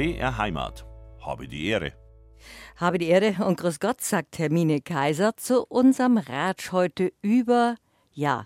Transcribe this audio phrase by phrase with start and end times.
[0.00, 0.86] BR Heimat.
[1.20, 1.92] Habe die Ehre.
[2.76, 7.74] Habe die Ehre und Grüß Gott, sagt Hermine Kaiser zu unserem Ratsch heute über,
[8.10, 8.44] ja,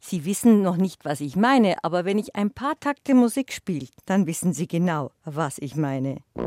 [0.00, 3.86] Sie wissen noch nicht, was ich meine, aber wenn ich ein paar Takte Musik spiele,
[4.06, 6.16] dann wissen Sie genau, was ich meine.
[6.34, 6.42] Ich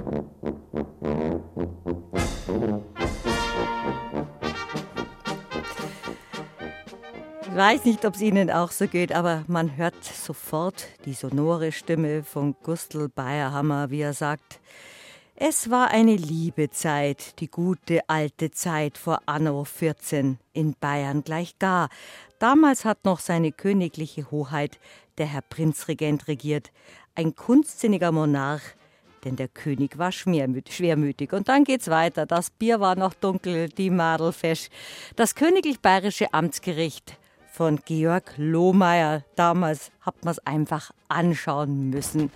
[7.56, 12.24] weiß nicht, ob es Ihnen auch so geht, aber man hört sofort die sonore Stimme
[12.24, 14.60] von Gustl Bayerhammer, wie er sagt,
[15.38, 21.58] es war eine liebe Zeit, die gute alte Zeit vor Anno 14 in Bayern gleich
[21.58, 21.90] gar.
[22.40, 24.78] Damals hat noch seine königliche Hoheit
[25.18, 26.72] der Herr Prinzregent regiert,
[27.16, 28.64] ein kunstsinniger Monarch,
[29.24, 31.32] denn der König war schwermütig.
[31.32, 32.26] Und dann geht's weiter.
[32.26, 34.70] Das Bier war noch dunkel, die Madel fesch.
[35.16, 37.18] Das königlich bayerische Amtsgericht
[37.56, 39.24] von Georg Lohmeier.
[39.36, 42.30] Damals hat man es einfach anschauen müssen.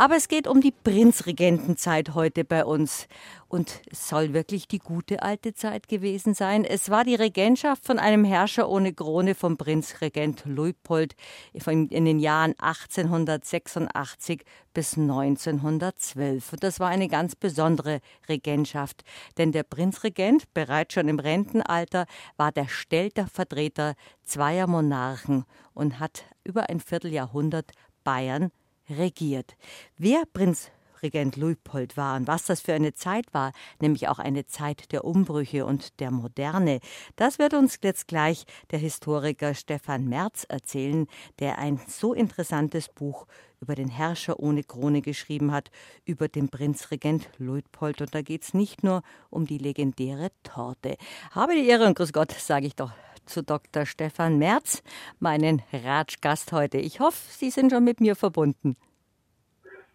[0.00, 3.08] Aber es geht um die Prinzregentenzeit heute bei uns.
[3.48, 6.64] Und es soll wirklich die gute alte Zeit gewesen sein.
[6.64, 11.16] Es war die Regentschaft von einem Herrscher ohne Krone vom Prinzregent Luitpold
[11.52, 16.52] in den Jahren 1886 bis 1912.
[16.52, 19.02] Und das war eine ganz besondere Regentschaft,
[19.36, 26.68] denn der Prinzregent, bereits schon im Rentenalter, war der Stellvertreter zweier Monarchen und hat über
[26.68, 27.72] ein Vierteljahrhundert
[28.04, 28.52] Bayern
[28.88, 29.56] regiert.
[29.96, 30.70] Wer Prinz
[31.02, 35.04] Regent Luitpold war und was das für eine Zeit war, nämlich auch eine Zeit der
[35.04, 36.80] Umbrüche und der Moderne.
[37.16, 41.06] Das wird uns jetzt gleich der Historiker Stefan Merz erzählen,
[41.38, 43.26] der ein so interessantes Buch
[43.60, 45.70] über den Herrscher ohne Krone geschrieben hat,
[46.04, 48.00] über den Prinzregent Luitpold.
[48.00, 50.96] Und da geht es nicht nur um die legendäre Torte.
[51.32, 52.92] Habe die Ehre und Grüß Gott, sage ich doch
[53.28, 53.86] zu Dr.
[53.86, 54.82] Stefan Merz,
[55.20, 56.78] meinen Ratschgast heute.
[56.78, 58.76] Ich hoffe, Sie sind schon mit mir verbunden.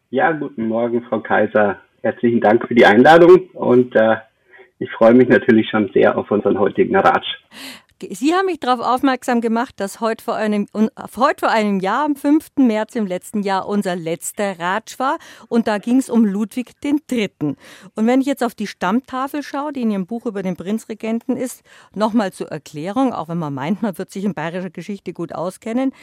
[0.10, 1.80] Ja, guten Morgen, Frau Kaiser.
[2.02, 4.18] Herzlichen Dank für die Einladung und äh,
[4.80, 7.28] ich freue mich natürlich schon sehr auf unseren heutigen Ratsch.
[8.12, 12.16] Sie haben mich darauf aufmerksam gemacht, dass heute vor, einem, heute vor einem Jahr, am
[12.16, 12.52] 5.
[12.58, 15.18] März im letzten Jahr, unser letzter Ratsch war.
[15.48, 17.56] Und da ging es um Ludwig III.
[17.96, 21.38] Und wenn ich jetzt auf die Stammtafel schaue, die in Ihrem Buch über den Prinzregenten
[21.38, 21.62] ist,
[21.94, 25.94] nochmal zur Erklärung, auch wenn man meint, man wird sich in bayerischer Geschichte gut auskennen.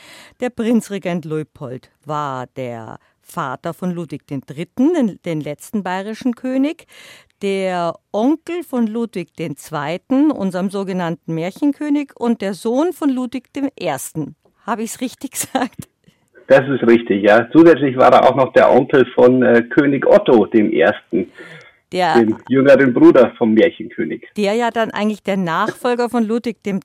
[0.41, 6.87] Der Prinzregent Leupold war der Vater von Ludwig III., den, den letzten bayerischen König,
[7.43, 13.91] der Onkel von Ludwig II., unserem sogenannten Märchenkönig, und der Sohn von Ludwig I.
[14.67, 15.89] Habe ich es richtig gesagt?
[16.49, 17.49] Das ist richtig, ja.
[17.53, 20.85] Zusätzlich war er auch noch der Onkel von äh, König Otto I.,
[21.93, 24.29] der, dem jüngeren Bruder vom Märchenkönig.
[24.37, 26.79] Der ja dann eigentlich der Nachfolger von Ludwig II.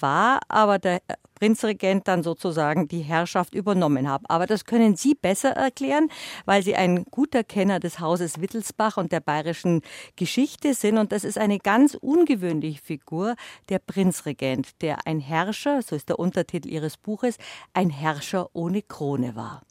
[0.00, 1.00] war, aber der
[1.38, 4.22] Prinzregent dann sozusagen die Herrschaft übernommen hat.
[4.28, 6.08] Aber das können Sie besser erklären,
[6.46, 9.82] weil Sie ein guter Kenner des Hauses Wittelsbach und der bayerischen
[10.16, 10.98] Geschichte sind.
[10.98, 13.34] Und das ist eine ganz ungewöhnliche Figur,
[13.68, 17.38] der Prinzregent, der ein Herrscher, so ist der Untertitel Ihres Buches,
[17.74, 19.62] ein Herrscher ohne Krone war.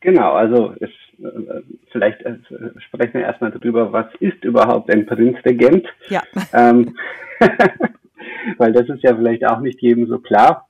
[0.00, 2.36] Genau, also es, äh, vielleicht äh,
[2.78, 5.86] sprechen wir erstmal darüber, was ist überhaupt ein Prinzregent?
[6.08, 6.22] Ja.
[6.52, 6.94] Ähm,
[8.56, 10.68] weil das ist ja vielleicht auch nicht jedem so klar.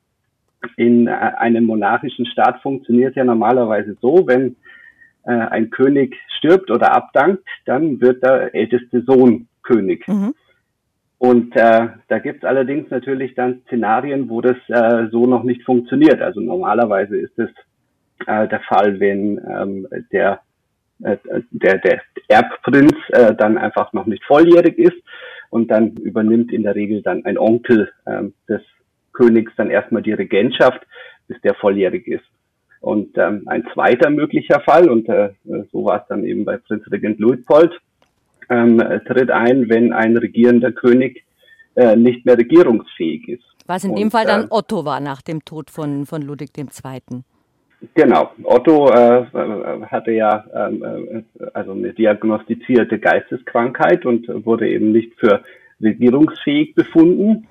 [0.77, 4.57] In äh, einem monarchischen Staat funktioniert es ja normalerweise so, wenn
[5.25, 10.07] äh, ein König stirbt oder abdankt, dann wird der älteste Sohn König.
[10.09, 10.35] Mhm.
[11.19, 15.65] Und äh, da gibt es allerdings natürlich dann Szenarien, wo das äh, so noch nicht
[15.65, 16.23] funktioniert.
[16.23, 17.51] Also normalerweise ist es
[18.27, 20.41] äh, der Fall, wenn ähm, der,
[21.03, 21.17] äh,
[21.51, 24.97] der, der Erbprinz äh, dann einfach noch nicht volljährig ist
[25.51, 28.61] und dann übernimmt in der Regel dann ein Onkel ähm, des
[29.13, 30.81] Königs dann erstmal die Regentschaft,
[31.27, 32.25] bis der volljährig ist.
[32.81, 35.31] Und ähm, ein zweiter möglicher Fall, und äh,
[35.73, 37.73] so war es dann eben bei Prinzregent Luitpold,
[38.51, 41.25] ähm, tritt ein, wenn ein regierender König
[41.75, 43.45] äh, nicht mehr regierungsfähig ist.
[43.67, 46.51] Was in und, dem Fall dann äh, Otto war nach dem Tod von, von Ludwig
[46.57, 46.67] II.
[47.95, 48.33] Genau.
[48.43, 49.27] Otto äh,
[49.87, 50.83] hatte ja ähm,
[51.39, 55.43] äh, also eine diagnostizierte Geisteskrankheit und wurde eben nicht für
[55.81, 57.47] regierungsfähig befunden.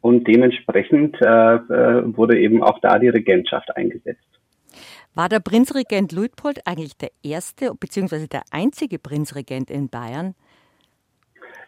[0.00, 4.22] Und dementsprechend äh, äh, wurde eben auch da die Regentschaft eingesetzt.
[5.14, 8.28] War der Prinzregent Luitpold eigentlich der erste bzw.
[8.28, 10.34] der einzige Prinzregent in Bayern?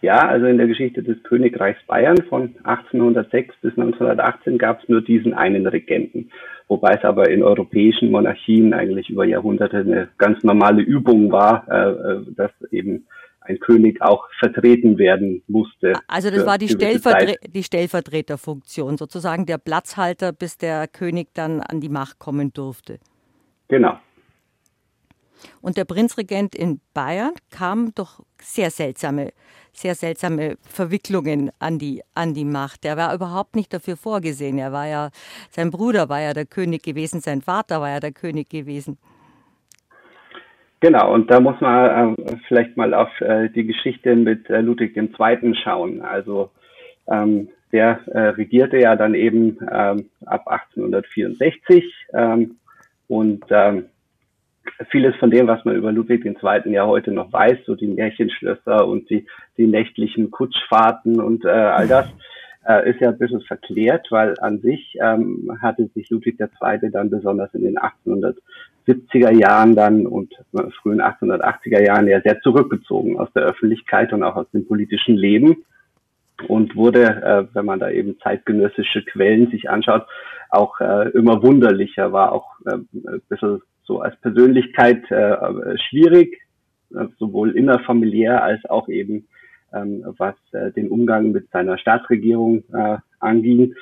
[0.01, 5.03] Ja, also in der Geschichte des Königreichs Bayern von 1806 bis 1918 gab es nur
[5.03, 6.31] diesen einen Regenten
[6.69, 11.91] wobei es aber in europäischen Monarchien eigentlich über Jahrhunderte eine ganz normale Übung war, äh,
[11.91, 13.07] äh dass eben
[13.41, 15.95] ein König auch vertreten werden musste.
[16.07, 21.81] Also das war die, Stellvertre die Stellvertreterfunktion, sozusagen der Platzhalter, bis der König dann an
[21.81, 22.99] die Macht kommen durfte.
[23.69, 23.99] Genau.
[25.63, 29.33] Und der Prinzregent in Bayern kam durch sehr seltsame,
[29.79, 32.85] sehr seltsame Verwicklungen an die, an die Macht.
[32.85, 34.59] Er war überhaupt nicht dafür vorgesehen.
[34.59, 35.11] Er war ja,
[35.51, 38.99] sein Bruder war ja der König gewesen, sein Vater war ja der König gewesen.
[40.81, 44.97] Genau, und da muss man äh, vielleicht mal auf äh, die Geschichte mit äh, Ludwig
[44.97, 45.55] II.
[45.55, 46.03] schauen.
[46.03, 46.51] Also
[47.09, 51.85] ähm, der äh, regierte ja dann eben ähm, ab 1864
[52.15, 52.59] ähm,
[53.09, 53.87] und ähm,
[54.91, 56.73] vieles von dem, was man über Ludwig II.
[56.73, 59.27] ja heute noch weiß, so die Märchenschlösser und die,
[59.57, 62.09] die nächtlichen Kutschfahrten und äh, all das,
[62.69, 66.91] äh, ist ja ein bisschen verklärt, weil an sich ähm, hatte sich Ludwig II.
[66.91, 73.19] dann besonders in den 1870er Jahren dann und äh, frühen 1880er Jahren ja sehr zurückgezogen
[73.19, 75.65] aus der Öffentlichkeit und auch aus dem politischen Leben
[76.47, 80.07] und wurde, äh, wenn man da eben zeitgenössische Quellen sich anschaut,
[80.51, 86.39] auch äh, immer wunderlicher, war auch äh, ein bisschen so als Persönlichkeit äh, schwierig,
[86.95, 89.27] äh, sowohl innerfamiliär als auch eben
[89.73, 93.75] ähm, was äh, den Umgang mit seiner Staatsregierung äh, anging.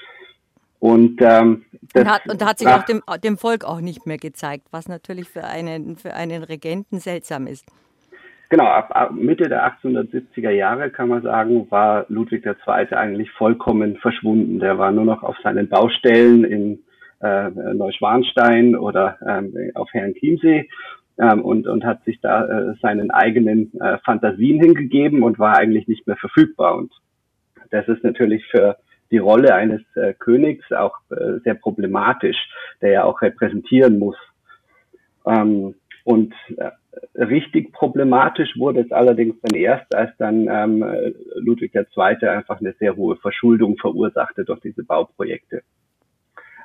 [0.78, 4.18] Und, ähm, das, und, hat, und hat sich auch dem, dem Volk auch nicht mehr
[4.18, 7.66] gezeigt, was natürlich für einen, für einen Regenten seltsam ist.
[8.48, 12.54] Genau, ab, ab Mitte der 1870er Jahre kann man sagen, war Ludwig II.
[12.94, 14.60] eigentlich vollkommen verschwunden.
[14.60, 16.78] Der war nur noch auf seinen Baustellen in
[17.20, 20.68] äh, Neuschwanstein oder ähm, auf Herrn Chiemsee
[21.18, 25.88] ähm, und, und hat sich da äh, seinen eigenen äh, Fantasien hingegeben und war eigentlich
[25.88, 26.76] nicht mehr verfügbar.
[26.76, 26.92] Und
[27.70, 28.76] das ist natürlich für
[29.10, 32.36] die Rolle eines äh, Königs auch äh, sehr problematisch,
[32.80, 34.16] der ja auch repräsentieren muss.
[35.24, 35.74] Ähm,
[36.04, 36.70] und äh,
[37.16, 40.84] richtig problematisch wurde es allerdings dann erst, als dann ähm,
[41.36, 42.28] Ludwig II.
[42.28, 45.62] einfach eine sehr hohe Verschuldung verursachte durch diese Bauprojekte.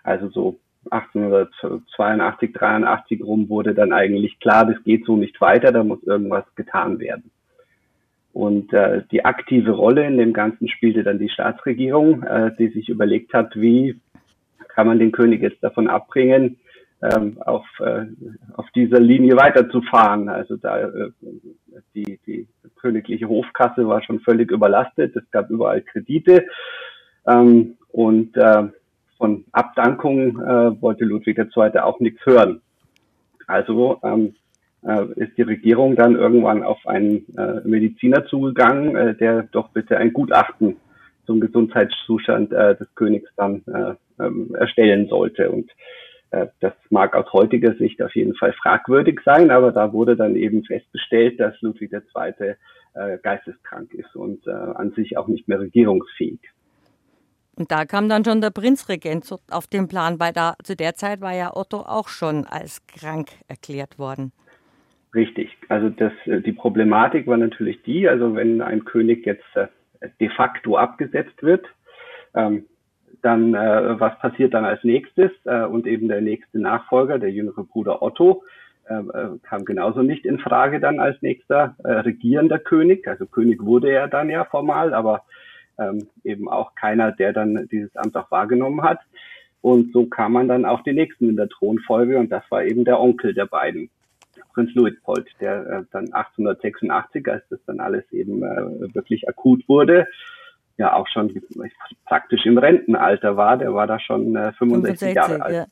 [0.04, 0.60] Also so
[0.90, 6.46] 1882, 83 rum wurde dann eigentlich klar, das geht so nicht weiter, da muss irgendwas
[6.56, 7.32] getan werden.
[8.34, 12.90] Und äh, die aktive Rolle in dem Ganzen spielte dann die Staatsregierung, äh, die sich
[12.90, 14.00] überlegt hat, wie
[14.70, 16.58] kann man den König jetzt davon abbringen,
[17.02, 18.06] ähm, auf, äh,
[18.54, 20.30] auf dieser Linie weiterzufahren.
[20.30, 21.12] Also da äh,
[21.94, 22.48] die, die
[22.80, 26.46] königliche Hofkasse war schon völlig überlastet, es gab überall Kredite
[27.28, 28.70] ähm, und äh,
[29.22, 31.78] von Abdankung äh, wollte Ludwig II.
[31.78, 32.60] auch nichts hören.
[33.46, 34.34] Also ähm,
[34.84, 39.98] äh, ist die Regierung dann irgendwann auf einen äh, Mediziner zugegangen, äh, der doch bitte
[39.98, 40.78] ein Gutachten
[41.28, 45.52] zum Gesundheitszustand äh, des Königs dann äh, ähm, erstellen sollte.
[45.52, 45.70] Und
[46.32, 50.36] äh, das mag aus heutiger Sicht auf jeden Fall fragwürdig sein, aber da wurde dann
[50.36, 52.56] eben festgestellt, dass Ludwig II.
[52.94, 56.40] Äh, geisteskrank ist und äh, an sich auch nicht mehr regierungsfähig.
[57.58, 61.22] Und da kam dann schon der Prinzregent auf den Plan, weil da zu der Zeit
[61.22, 64.32] war ja Otto auch schon als krank erklärt worden.
[65.14, 65.58] Richtig.
[65.68, 69.44] Also das, die Problematik war natürlich die, also wenn ein König jetzt
[70.20, 71.66] de facto abgesetzt wird,
[72.34, 72.66] ähm,
[73.22, 75.32] dann äh, was passiert dann als nächstes?
[75.46, 78.44] Äh, und eben der nächste Nachfolger, der jüngere Bruder Otto,
[78.90, 83.08] äh, äh, kam genauso nicht in Frage dann als nächster äh, regierender König.
[83.08, 85.24] Also König wurde er dann ja formal, aber
[85.82, 89.00] ähm, eben auch keiner, der dann dieses Amt auch wahrgenommen hat.
[89.62, 92.84] Und so kam man dann auch den nächsten in der Thronfolge und das war eben
[92.84, 93.90] der Onkel der beiden,
[94.54, 100.08] Prinz Luitpold, der äh, dann 1886, als das dann alles eben äh, wirklich akut wurde,
[100.78, 101.42] ja auch schon
[102.06, 103.58] praktisch im Rentenalter war.
[103.58, 105.56] Der war da schon äh, 65, 65 Jahre alt.
[105.56, 105.66] Ja.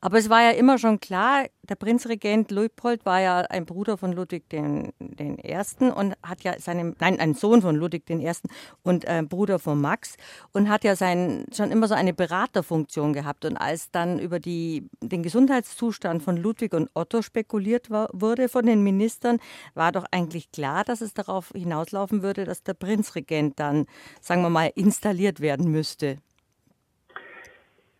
[0.00, 4.12] Aber es war ja immer schon klar, der Prinzregent Luitpold war ja ein Bruder von
[4.12, 8.48] Ludwig den, den Ersten und hat ja seinen, nein, ein Sohn von Ludwig den Ersten
[8.82, 10.16] und äh, Bruder von Max
[10.52, 13.44] und hat ja sein, schon immer so eine Beraterfunktion gehabt.
[13.44, 18.66] Und als dann über die, den Gesundheitszustand von Ludwig und Otto spekuliert war, wurde von
[18.66, 19.38] den Ministern,
[19.74, 23.86] war doch eigentlich klar, dass es darauf hinauslaufen würde, dass der Prinzregent dann,
[24.20, 26.18] sagen wir mal, installiert werden müsste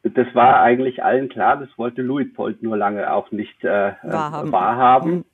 [0.04, 4.52] das war eigentlich allen klar, das wollte Luitpold nur lange auch nicht äh, wahrhaben.
[4.52, 5.12] wahrhaben.
[5.12, 5.24] Mhm.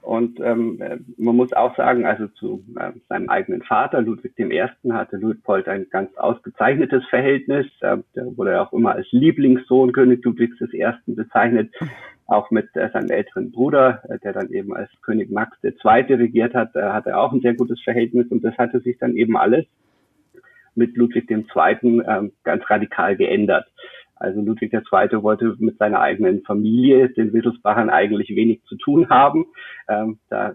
[0.00, 0.80] Und ähm,
[1.18, 5.86] man muss auch sagen, also zu äh, seinem eigenen Vater, Ludwig I., hatte Luitpold ein
[5.90, 7.66] ganz ausgezeichnetes Verhältnis.
[7.80, 10.86] Äh, der wurde auch immer als Lieblingssohn König Ludwigs I.
[11.06, 11.74] bezeichnet.
[12.26, 16.14] Auch mit äh, seinem älteren Bruder, äh, der dann eben als König Max II.
[16.14, 18.28] regiert hat, äh, hatte er auch ein sehr gutes Verhältnis.
[18.30, 19.66] Und das hatte sich dann eben alles
[20.78, 21.42] mit Ludwig II.
[22.00, 23.66] Äh, ganz radikal geändert.
[24.20, 25.22] Also Ludwig II.
[25.22, 29.46] wollte mit seiner eigenen Familie, den Wittelsbachern, eigentlich wenig zu tun haben.
[29.88, 30.54] Ähm, da,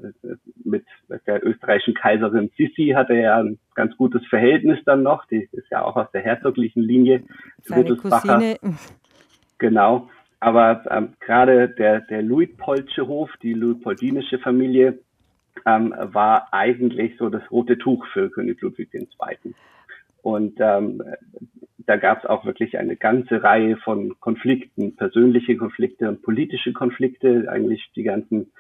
[0.63, 0.85] mit,
[1.27, 5.25] der österreichischen Kaiserin Sissi hatte er ein ganz gutes Verhältnis dann noch.
[5.27, 7.23] Die ist ja auch aus der herzoglichen Linie.
[7.61, 8.33] Seine Wittelsbacher.
[8.35, 8.77] Cousine.
[9.59, 10.09] Genau.
[10.41, 14.99] Aber ähm, gerade der, der Luitpoldsche Hof, die Luitpoldinische Familie,
[15.65, 19.07] ähm, war eigentlich so das rote Tuch für König Ludwig II.
[20.23, 21.03] Und ähm,
[21.85, 27.45] da gab es auch wirklich eine ganze Reihe von Konflikten, persönliche Konflikte und politische Konflikte,
[27.49, 28.51] eigentlich die ganzen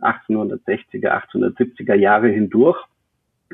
[0.00, 2.78] 1860er, 1870er Jahre hindurch.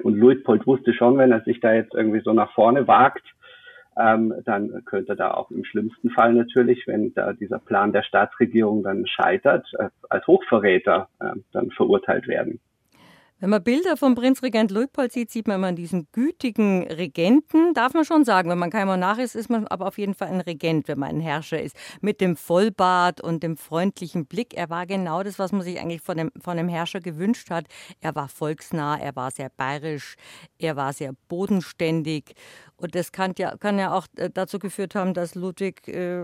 [0.02, 3.24] Und Luitpold wusste schon, wenn er sich da jetzt irgendwie so nach vorne wagt,
[3.98, 8.82] ähm, dann könnte da auch im schlimmsten Fall natürlich, wenn da dieser Plan der Staatsregierung
[8.82, 12.60] dann scheitert, äh, als Hochverräter äh, dann verurteilt werden.
[13.40, 17.72] Wenn man Bilder vom Prinzregent Luitpold sieht, sieht man immer diesen gütigen Regenten.
[17.72, 20.26] Darf man schon sagen, wenn man kein Monarch ist, ist man aber auf jeden Fall
[20.26, 21.76] ein Regent, wenn man ein Herrscher ist.
[22.00, 24.54] Mit dem Vollbart und dem freundlichen Blick.
[24.54, 27.66] Er war genau das, was man sich eigentlich von dem, von dem Herrscher gewünscht hat.
[28.00, 30.16] Er war volksnah, er war sehr bayerisch,
[30.58, 32.34] er war sehr bodenständig.
[32.80, 36.22] Und das kann ja, kann ja auch äh, dazu geführt haben, dass Ludwig äh,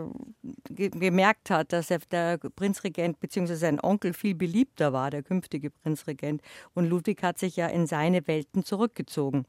[0.71, 3.55] ge gemerkt hat, dass er, der Prinzregent bzw.
[3.57, 6.43] sein Onkel viel beliebter war, der künftige Prinzregent.
[6.73, 9.47] Und Ludwig hat sich ja in seine Welten zurückgezogen.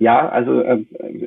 [0.00, 0.84] Ja, also äh,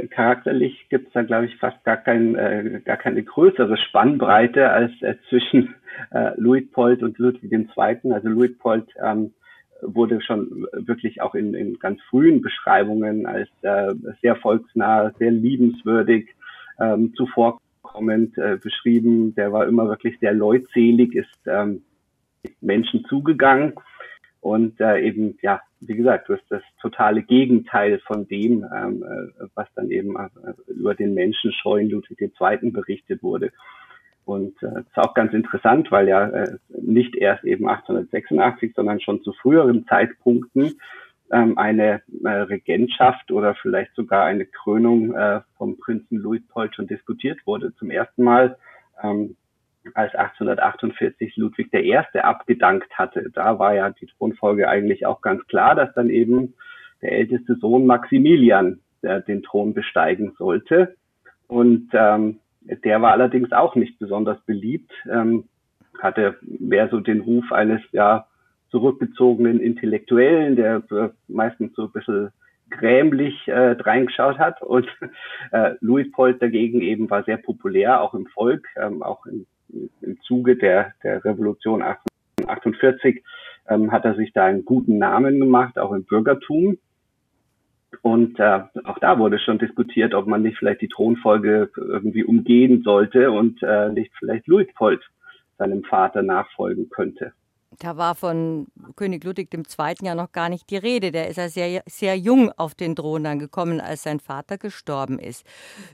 [0.08, 4.92] charakterlich gibt es da, glaube ich, fast gar, kein, äh, gar keine größere Spannbreite als
[5.02, 5.76] äh, zwischen
[6.12, 7.68] äh, Luitpold und Ludwig II.
[8.14, 9.34] Also Luitpold ähm,
[9.82, 16.30] wurde schon wirklich auch in, in ganz frühen Beschreibungen als äh, sehr volksnah, sehr liebenswürdig,
[16.80, 19.36] ähm, zuvorkommend äh, beschrieben.
[19.36, 21.82] Der war immer wirklich sehr leutselig, ist ähm,
[22.62, 23.74] Menschen zugegangen
[24.42, 29.46] und äh, eben, ja, wie gesagt, du hast das totale Gegenteil von dem, ähm, äh,
[29.54, 30.30] was dann eben äh,
[30.68, 32.72] über den menschenscheuen Ludwig II.
[32.72, 33.52] berichtet wurde.
[34.26, 39.22] Und äh, ist auch ganz interessant, weil ja äh, nicht erst eben 1886, sondern schon
[39.24, 40.74] zu früheren Zeitpunkten
[41.32, 47.40] ähm, eine äh, Regentschaft oder vielleicht sogar eine Krönung äh, vom Prinzen Luitpold schon diskutiert
[47.46, 47.74] wurde.
[47.76, 48.58] Zum ersten Mal,
[49.04, 49.36] ähm,
[49.94, 51.98] als 1848 Ludwig I.
[52.20, 53.32] abgedankt hatte.
[53.34, 56.54] Da war ja die Thronfolge eigentlich auch ganz klar, dass dann eben
[57.02, 60.96] der älteste Sohn Maximilian der den Thron besteigen sollte.
[61.48, 65.46] Und ähm, der war allerdings auch nicht besonders beliebt, ähm,
[66.00, 68.28] hatte mehr so den Ruf eines ja
[68.70, 72.30] zurückgezogenen Intellektuellen, der äh, meistens so ein bisschen
[72.70, 74.62] grämlich äh, reingeschaut hat.
[74.62, 74.88] Und
[75.52, 79.46] äh, Luitpold dagegen eben war sehr populär, auch im Volk, ähm, auch im,
[80.02, 83.24] im Zuge der, der Revolution 1848
[83.68, 86.78] ähm, hat er sich da einen guten Namen gemacht, auch im Bürgertum.
[88.02, 92.84] Und äh, auch da wurde schon diskutiert, ob man nicht vielleicht die Thronfolge irgendwie umgehen
[92.84, 95.02] sollte und äh, nicht vielleicht Luitpold
[95.58, 97.34] seinem Vater nachfolgen könnte.
[97.80, 99.96] Da war von König Ludwig II.
[100.02, 101.12] ja noch gar nicht die Rede.
[101.12, 105.18] Der ist ja sehr, sehr jung auf den Thron dann gekommen, als sein Vater gestorben
[105.18, 105.46] ist.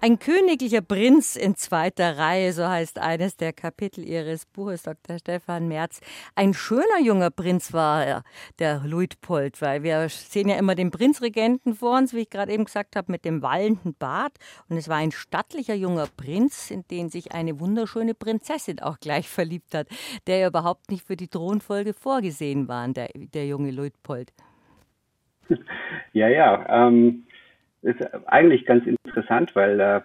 [0.02, 5.20] Ein königlicher Prinz in zweiter Reihe, so heißt eines der Kapitel Ihres Buches, Dr.
[5.20, 6.00] Stefan Merz.
[6.34, 8.24] Ein schöner junger Prinz war er,
[8.58, 12.66] der Luitpold, weil wir sehen ja immer den Prinzregenten vor uns, wie ich gerade eben
[12.66, 14.34] gesagt habe, mit dem wallenden Bart.
[14.68, 19.30] Und es war ein stattlicher junger Prinz, in den sich eine wunderschöne Prinzessin auch gleich
[19.30, 19.88] verliebt hat,
[20.26, 24.32] der ja überhaupt nicht für die Thronfolge Folge vorgesehen waren, der, der junge Luitpold.
[26.14, 26.88] Ja, ja.
[26.88, 27.24] Ähm,
[27.82, 30.02] ist eigentlich ganz interessant, weil äh,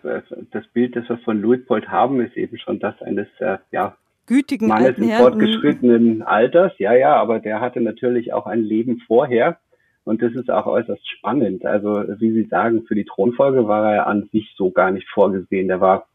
[0.50, 4.68] das Bild, das wir von Luitpold haben, ist eben schon das eines äh, ja, gütigen
[4.68, 6.72] Mannes im fortgeschrittenen Alters.
[6.78, 9.58] Ja, ja, aber der hatte natürlich auch ein Leben vorher.
[10.04, 11.64] Und das ist auch äußerst spannend.
[11.64, 15.68] Also, wie Sie sagen, für die Thronfolge war er an sich so gar nicht vorgesehen.
[15.68, 16.06] Der war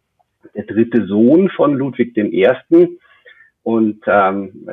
[0.55, 2.49] der dritte Sohn von Ludwig I.
[3.67, 4.65] Und ähm,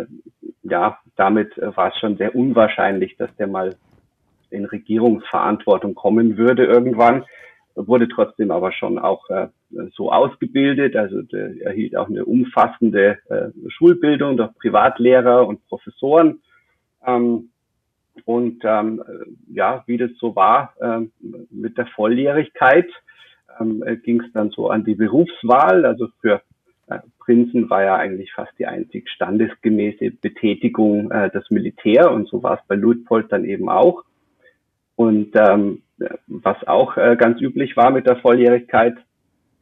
[0.63, 3.75] ja, damit war es schon sehr unwahrscheinlich, dass der mal
[4.51, 7.25] in Regierungsverantwortung kommen würde irgendwann.
[7.75, 9.49] Wurde trotzdem aber schon auch äh,
[9.95, 10.95] so ausgebildet.
[10.95, 16.41] Also erhielt auch eine umfassende äh, Schulbildung durch Privatlehrer und Professoren.
[17.05, 17.49] Ähm,
[18.27, 19.03] und ähm,
[19.49, 21.01] ja, wie das so war äh,
[21.51, 22.89] mit der Volljährigkeit,
[23.59, 25.85] ähm, ging es dann so an die Berufswahl.
[25.85, 26.43] Also für
[27.19, 32.59] Prinzen war ja eigentlich fast die einzig standesgemäße Betätigung äh, das Militär und so war
[32.59, 34.05] es bei Luitpold dann eben auch.
[34.97, 35.83] Und ähm,
[36.27, 38.97] was auch äh, ganz üblich war mit der Volljährigkeit,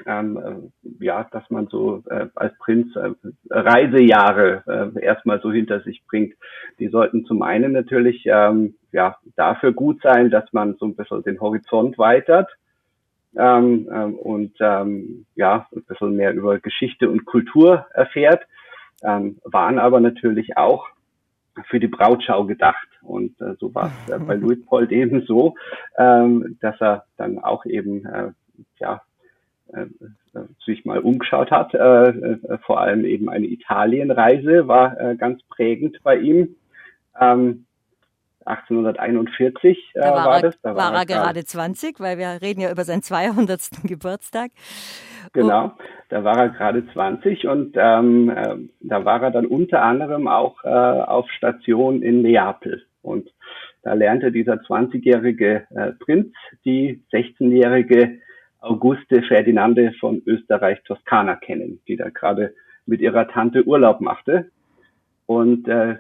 [0.06, 3.10] ähm, äh, ja, dass man so äh, als Prinz äh,
[3.50, 6.34] Reisejahre äh, erstmal so hinter sich bringt.
[6.78, 11.22] Die sollten zum einen natürlich ähm, ja dafür gut sein, dass man so ein bisschen
[11.22, 12.50] den Horizont weitert
[13.36, 18.42] ähm, ähm, und ähm, ja, ein bisschen mehr über Geschichte und Kultur erfährt,
[19.02, 20.86] ähm, waren aber natürlich auch
[21.68, 22.88] für die Brautschau gedacht.
[23.02, 25.54] Und äh, so war es äh, bei Luitpold eben so,
[25.96, 28.32] ähm, dass er dann auch eben äh,
[28.78, 29.02] ja,
[30.66, 31.72] sich mal umgeschaut hat.
[31.72, 36.56] vor allem eben eine Italienreise war ganz prägend bei ihm.
[37.18, 37.64] Ähm,
[38.46, 40.60] 1841 äh, da war, war, das.
[40.60, 43.60] Da war, war er gerade 20, weil wir reden ja über seinen 200.
[43.84, 44.50] Geburtstag.
[45.32, 45.72] Genau,
[46.08, 50.62] da war er gerade 20 und ähm, äh, da war er dann unter anderem auch
[50.64, 52.84] äh, auf Station in Neapel.
[53.02, 53.28] Und
[53.82, 56.32] da lernte dieser 20-jährige äh, Prinz
[56.64, 58.18] die 16-jährige
[58.60, 62.54] Auguste Ferdinande von Österreich-Toskana kennen, die da gerade
[62.86, 64.50] mit ihrer Tante Urlaub machte.
[65.26, 65.96] Und äh,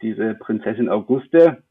[0.00, 1.63] diese Prinzessin Auguste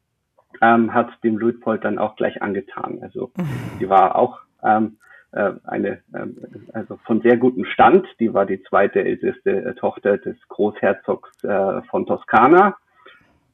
[0.61, 2.99] ähm, hat dem Luitpold dann auch gleich angetan.
[3.01, 3.31] Also
[3.79, 4.97] die war auch ähm,
[5.31, 6.37] äh, eine ähm,
[6.73, 8.07] also von sehr gutem Stand.
[8.19, 12.75] Die war die zweite älteste äh, Tochter des Großherzogs äh, von Toskana,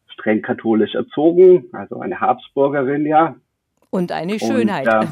[0.08, 3.36] streng katholisch erzogen, also eine Habsburgerin ja.
[3.90, 4.88] Und eine Schönheit.
[4.88, 5.08] Und, äh,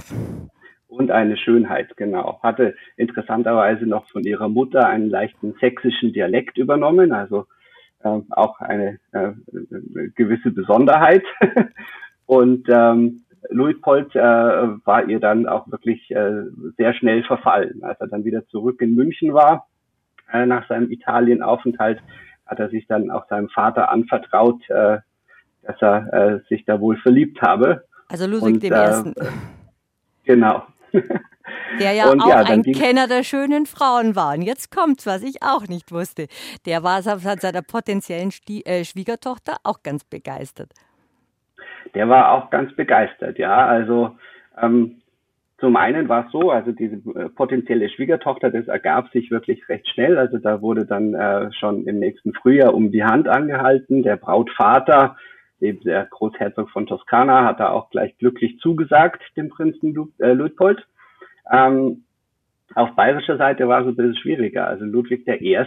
[0.87, 2.39] und eine Schönheit, genau.
[2.43, 7.56] Hatte interessanterweise noch von ihrer Mutter einen leichten sächsischen Dialekt übernommen, also äh,
[8.29, 9.31] auch eine äh,
[10.15, 11.23] gewisse Besonderheit.
[12.25, 16.43] und ähm, Luitpold äh, war ihr dann auch wirklich äh,
[16.77, 17.83] sehr schnell verfallen.
[17.83, 19.67] Als er dann wieder zurück in München war,
[20.31, 21.99] äh, nach seinem Italienaufenthalt,
[22.45, 24.99] hat er sich dann auch seinem Vater anvertraut, äh,
[25.63, 27.83] dass er äh, sich da wohl verliebt habe.
[28.09, 29.13] Also Ludwig dem äh, Ersten.
[30.23, 30.63] Genau.
[31.79, 34.33] Der ja und auch ja, ein Kenner der schönen Frauen war.
[34.33, 36.27] Und jetzt kommt's, was ich auch nicht wusste.
[36.65, 40.71] Der war von seiner potenziellen Sti äh, Schwiegertochter auch ganz begeistert.
[41.93, 43.65] Der war auch ganz begeistert, ja.
[43.65, 44.17] Also
[44.61, 45.01] ähm,
[45.59, 49.87] zum einen war es so, also diese äh, potenzielle Schwiegertochter, das ergab sich wirklich recht
[49.89, 50.17] schnell.
[50.17, 54.03] Also da wurde dann äh, schon im nächsten Frühjahr um die Hand angehalten.
[54.03, 55.15] Der Brautvater,
[55.59, 60.85] eben der Großherzog von Toskana, hat da auch gleich glücklich zugesagt, dem Prinzen Luitpold.
[61.51, 62.03] Ähm,
[62.75, 64.67] auf bayerischer Seite war es ein bisschen schwieriger.
[64.67, 65.57] Also Ludwig I.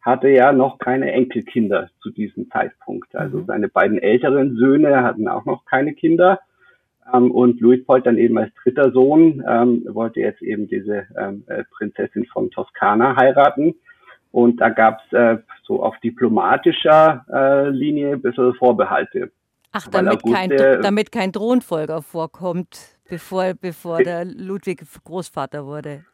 [0.00, 3.14] hatte ja noch keine Enkelkinder zu diesem Zeitpunkt.
[3.14, 3.46] Also mhm.
[3.46, 6.40] seine beiden älteren Söhne hatten auch noch keine Kinder.
[7.12, 11.64] Ähm, und Luitpold dann eben als dritter Sohn ähm, wollte jetzt eben diese ähm, äh,
[11.76, 13.74] Prinzessin von Toskana heiraten.
[14.30, 19.30] Und da gab es äh, so auf diplomatischer äh, Linie ein bisschen Vorbehalte.
[19.72, 26.04] Ach, damit, kein, damit kein Thronfolger vorkommt bevor, bevor der Ludwig Großvater wurde?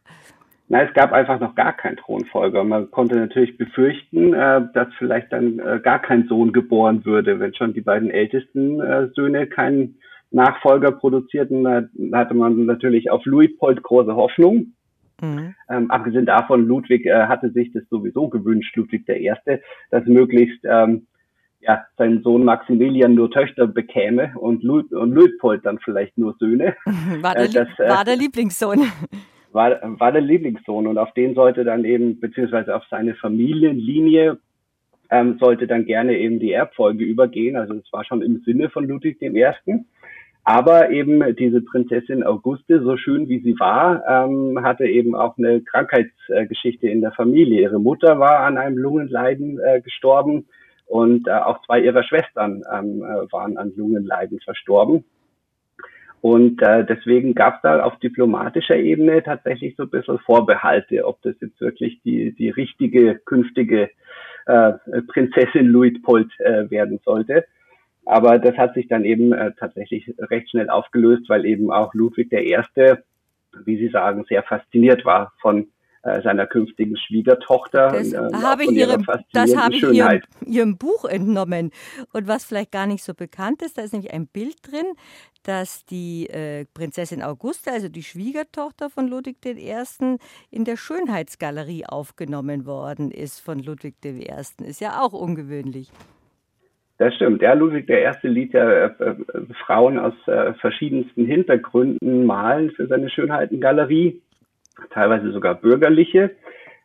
[0.68, 2.62] Na, es gab einfach noch gar keinen Thronfolger.
[2.62, 7.52] Man konnte natürlich befürchten, äh, dass vielleicht dann äh, gar kein Sohn geboren würde, wenn
[7.54, 9.98] schon die beiden ältesten äh, Söhne keinen
[10.30, 11.64] Nachfolger produzierten.
[11.64, 14.74] Da hatte man natürlich auf Luitpold große Hoffnung.
[15.20, 15.56] Mhm.
[15.68, 19.32] Ähm, abgesehen davon, Ludwig äh, hatte sich das sowieso gewünscht, Ludwig I.,
[19.90, 21.08] dass möglichst ähm,
[21.60, 26.74] ja, sein Sohn Maximilian nur Töchter bekäme und, Lud und Luitpold dann vielleicht nur Söhne.
[27.20, 28.80] War der, äh, das, äh, war der Lieblingssohn.
[29.52, 34.38] War, war der Lieblingssohn und auf den sollte dann eben, beziehungsweise auf seine Familienlinie
[35.10, 37.56] ähm, sollte dann gerne eben die Erbfolge übergehen.
[37.56, 39.44] Also es war schon im Sinne von Ludwig I.
[40.44, 45.62] Aber eben diese Prinzessin Auguste, so schön wie sie war, ähm, hatte eben auch eine
[45.62, 47.62] Krankheitsgeschichte in der Familie.
[47.62, 50.46] Ihre Mutter war an einem Lungenleiden äh, gestorben
[50.90, 55.04] und äh, auch zwei ihrer Schwestern ähm, äh, waren an Lungenleiden verstorben.
[56.20, 61.22] Und äh, deswegen gab es da auf diplomatischer Ebene tatsächlich so ein bisschen Vorbehalte, ob
[61.22, 63.90] das jetzt wirklich die, die richtige künftige
[64.46, 64.72] äh,
[65.06, 67.44] Prinzessin Luitpold äh, werden sollte.
[68.04, 72.32] Aber das hat sich dann eben äh, tatsächlich recht schnell aufgelöst, weil eben auch Ludwig
[72.32, 72.58] I.,
[73.64, 75.68] wie Sie sagen, sehr fasziniert war von
[76.02, 77.88] seiner künftigen Schwiegertochter.
[77.88, 81.72] Das äh, habe ich, ihrem, das habe ich ihrem, ihrem, Buch entnommen.
[82.12, 84.86] Und was vielleicht gar nicht so bekannt ist, da ist nämlich ein Bild drin,
[85.42, 89.74] dass die äh, Prinzessin Augusta, also die Schwiegertochter von Ludwig I.,
[90.50, 94.30] in der Schönheitsgalerie aufgenommen worden ist von Ludwig I.
[94.64, 95.90] Ist ja auch ungewöhnlich.
[96.96, 97.40] Das stimmt.
[97.40, 98.26] Ja, Ludwig I.
[98.26, 99.14] ließ ja äh, äh,
[99.64, 104.20] Frauen aus äh, verschiedensten Hintergründen malen für seine Schönheitengalerie
[104.90, 106.30] teilweise sogar bürgerliche,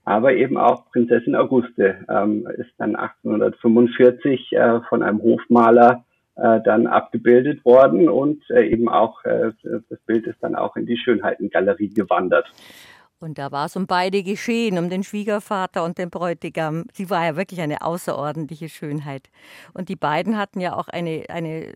[0.03, 6.05] aber eben auch Prinzessin Auguste ähm, ist dann 1845 äh, von einem Hofmaler
[6.35, 10.85] äh, dann abgebildet worden und äh, eben auch äh, das Bild ist dann auch in
[10.85, 12.45] die Schönheitengalerie gewandert.
[13.19, 16.83] Und da war es um beide geschehen, um den Schwiegervater und den Bräutigam.
[16.93, 19.29] Sie war ja wirklich eine außerordentliche Schönheit.
[19.73, 21.71] Und die beiden hatten ja auch eine, eine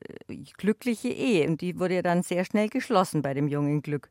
[0.58, 1.48] glückliche Ehe.
[1.48, 4.10] Und die wurde ja dann sehr schnell geschlossen bei dem jungen Glück.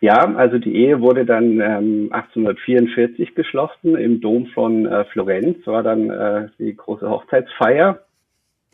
[0.00, 5.82] Ja, also die Ehe wurde dann ähm, 1844 geschlossen im Dom von äh, Florenz, war
[5.82, 8.00] dann äh, die große Hochzeitsfeier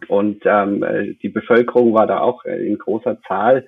[0.09, 3.67] und ähm, äh, die Bevölkerung war da auch äh, in großer Zahl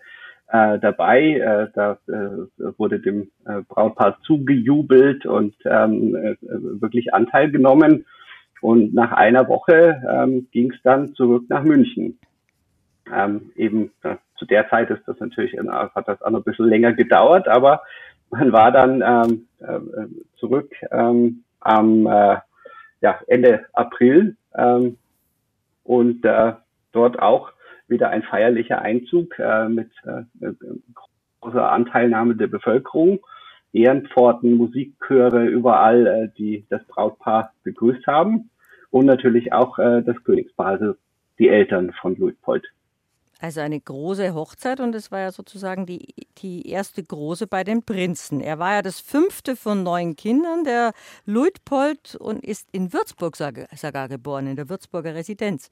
[0.49, 1.39] äh, dabei.
[1.39, 8.05] Äh, da äh, wurde dem äh, Brautpaar zugejubelt und ähm, äh, wirklich Anteil genommen.
[8.61, 12.19] Und nach einer Woche ähm, ging es dann zurück nach München.
[13.13, 16.45] Ähm, eben äh, zu der Zeit ist das natürlich, äh, hat das auch noch ein
[16.45, 17.83] bisschen länger gedauert, aber
[18.31, 22.37] man war dann ähm, äh, zurück ähm, am äh,
[23.01, 24.99] ja, Ende April ähm,
[25.85, 26.53] und äh,
[26.93, 27.53] dort auch
[27.89, 30.53] wieder ein feierlicher Einzug äh, mit äh,
[31.41, 33.21] großer Anteilnahme der Bevölkerung.
[33.73, 38.51] Ehrenpforten, Musikchöre überall, äh, die das Brautpaar begrüßt haben
[38.91, 40.95] und natürlich auch äh, das Königspaar, also
[41.39, 42.67] die Eltern von Luitpold.
[43.41, 47.85] Also eine große Hochzeit und es war ja sozusagen die, die erste große bei den
[47.85, 48.41] Prinzen.
[48.41, 50.93] Er war ja das fünfte von neun Kindern, der
[51.25, 55.71] Luitpold, und ist in Würzburg sogar geboren, in der Würzburger Residenz.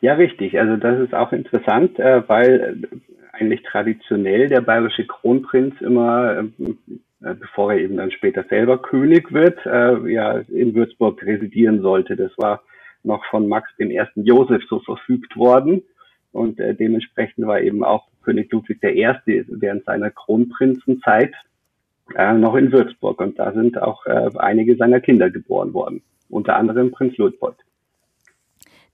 [0.00, 0.58] Ja, richtig.
[0.58, 7.34] Also das ist auch interessant, äh, weil äh, eigentlich traditionell der bayerische Kronprinz immer, äh,
[7.34, 12.16] bevor er eben dann später selber König wird, ja in Würzburg residieren sollte.
[12.16, 12.62] Das war
[13.02, 15.82] noch von Max dem ersten Josef so verfügt worden.
[16.32, 19.44] Und dementsprechend war eben auch König Ludwig I.
[19.48, 21.34] während seiner Kronprinzenzeit
[22.14, 23.20] noch in Würzburg.
[23.20, 26.02] Und da sind auch einige seiner Kinder geboren worden.
[26.28, 27.56] Unter anderem Prinz Luitpold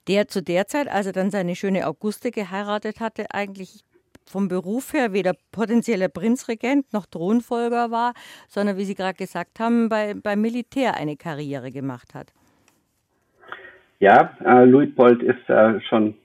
[0.07, 3.83] der zu der Zeit, als er dann seine schöne Auguste geheiratet hatte, eigentlich
[4.25, 8.13] vom Beruf her weder potenzieller Prinzregent noch Thronfolger war,
[8.49, 12.33] sondern wie Sie gerade gesagt haben, bei, beim Militär eine Karriere gemacht hat.
[13.99, 16.15] Ja, äh, Luitpold ist äh, schon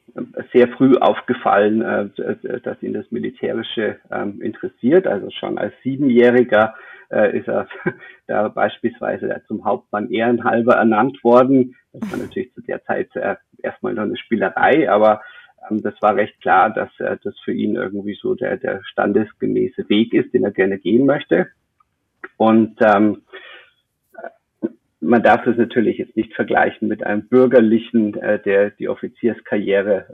[0.52, 5.06] sehr früh aufgefallen, äh, dass ihn das Militärische ähm, interessiert.
[5.06, 6.74] Also schon als Siebenjähriger
[7.11, 7.66] äh, ist er
[8.26, 11.76] da beispielsweise zum Hauptmann ehrenhalber ernannt worden.
[11.92, 15.22] Das war natürlich zu der Zeit äh, erstmal noch eine Spielerei, aber
[15.70, 19.88] ähm, das war recht klar, dass äh, das für ihn irgendwie so der, der standesgemäße
[19.88, 21.48] Weg ist, den er gerne gehen möchte.
[22.37, 23.22] Und ähm,
[25.02, 30.06] man darf das natürlich jetzt nicht vergleichen mit einem bürgerlichen, äh, der die Offizierskarriere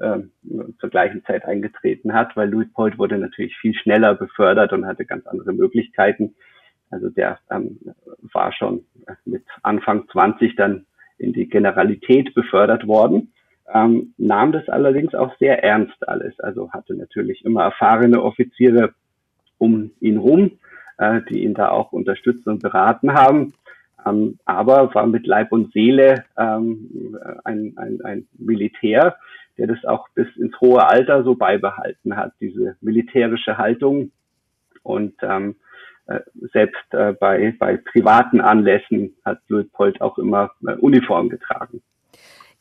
[0.48, 5.04] äh, zur gleichen Zeit eingetreten hat, weil Luitpold wurde natürlich viel schneller befördert und hatte
[5.04, 6.34] ganz andere Möglichkeiten.
[6.90, 7.78] Also der ähm,
[8.32, 8.86] war schon
[9.26, 10.86] mit Anfang 20 dann
[11.18, 13.34] in die Generalität befördert worden,
[13.72, 16.40] ähm, nahm das allerdings auch sehr ernst alles.
[16.40, 18.94] Also hatte natürlich immer erfahrene Offiziere
[19.58, 20.52] um ihn rum,
[20.96, 23.52] äh, die ihn da auch unterstützt und beraten haben.
[24.06, 29.16] Ähm, aber war mit Leib und Seele ähm, ein, ein, ein Militär,
[29.56, 34.12] der das auch bis ins hohe Alter so beibehalten hat, diese militärische Haltung.
[34.82, 35.56] Und ähm,
[36.06, 36.20] äh,
[36.52, 41.82] selbst äh, bei, bei privaten Anlässen hat Luitpold auch immer äh, Uniform getragen.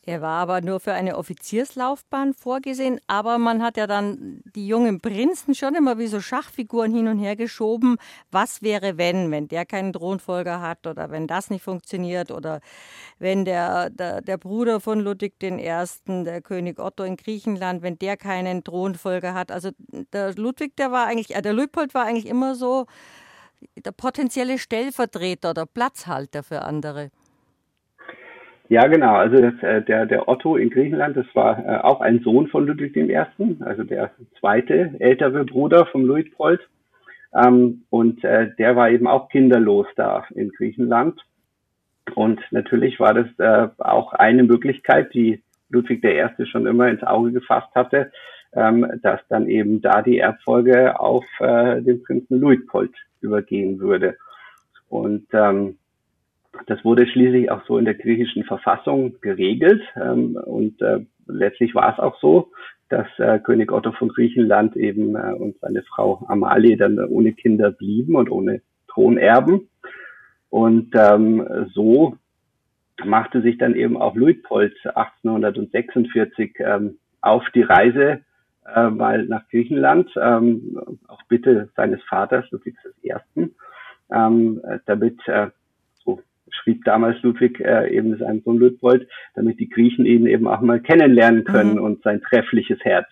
[0.08, 5.02] Er war aber nur für eine Offizierslaufbahn vorgesehen, aber man hat ja dann die jungen
[5.02, 7.98] Prinzen schon immer wie so Schachfiguren hin und her geschoben.
[8.32, 12.62] Was wäre, wenn, wenn der keinen Thronfolger hat oder wenn das nicht funktioniert oder
[13.20, 15.58] wenn der, der, der Bruder von Ludwig I.,
[16.08, 19.52] der König Otto in Griechenland, wenn der keinen Thronfolger hat.
[19.52, 19.72] Also
[20.13, 22.86] der Ludwig, der war eigentlich, äh, der Luitpold war eigentlich immer so
[23.76, 27.12] der potenzielle Stellvertreter oder Platzhalter für andere.
[28.69, 29.15] Ja, genau.
[29.15, 32.67] Also das, äh, der, der Otto in Griechenland, das war äh, auch ein Sohn von
[32.67, 33.15] Ludwig I.,
[33.62, 36.60] also der zweite ältere Bruder von Luitpold.
[37.34, 41.21] Ähm, und äh, der war eben auch kinderlos da in Griechenland.
[42.15, 46.45] Und natürlich war das äh, auch eine Möglichkeit, die Ludwig I.
[46.45, 48.12] schon immer ins Auge gefasst hatte,
[48.53, 54.17] ähm, dass dann eben da die Erbfolge auf äh, den Prinzen Luitpold übergehen würde.
[54.89, 55.77] Und ähm,
[56.65, 59.82] das wurde schließlich auch so in der griechischen Verfassung geregelt.
[59.96, 62.52] Ähm, und äh, letztlich war es auch so,
[62.89, 67.72] dass äh, König Otto von Griechenland eben äh, und seine Frau Amalie dann ohne Kinder
[67.72, 69.70] blieben und ohne Thronerben.
[70.50, 72.17] Und ähm, so
[73.04, 78.22] machte sich dann eben auch Luitpold 1846 ähm, auf die Reise
[78.74, 83.13] äh, mal nach Griechenland, ähm, auf Bitte seines Vaters Ludwigs I.,
[84.10, 85.48] ähm, damit äh,
[86.51, 90.79] schrieb damals Ludwig äh, eben seinem Sohn Luitpold, damit die Griechen ihn eben auch mal
[90.79, 91.83] kennenlernen können mhm.
[91.83, 93.07] und sein treffliches Herz.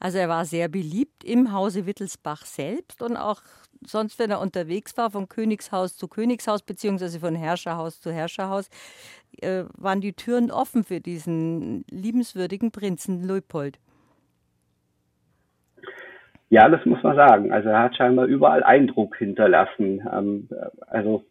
[0.00, 3.40] Also er war sehr beliebt im Hause Wittelsbach selbst und auch
[3.86, 8.68] sonst, wenn er unterwegs war, von Königshaus zu Königshaus, beziehungsweise von Herrscherhaus zu Herrscherhaus,
[9.40, 13.78] äh, waren die Türen offen für diesen liebenswürdigen Prinzen Luitpold.
[16.50, 17.52] Ja, das muss man sagen.
[17.52, 20.06] Also er hat scheinbar überall Eindruck hinterlassen.
[20.12, 20.48] Ähm,
[20.86, 21.24] also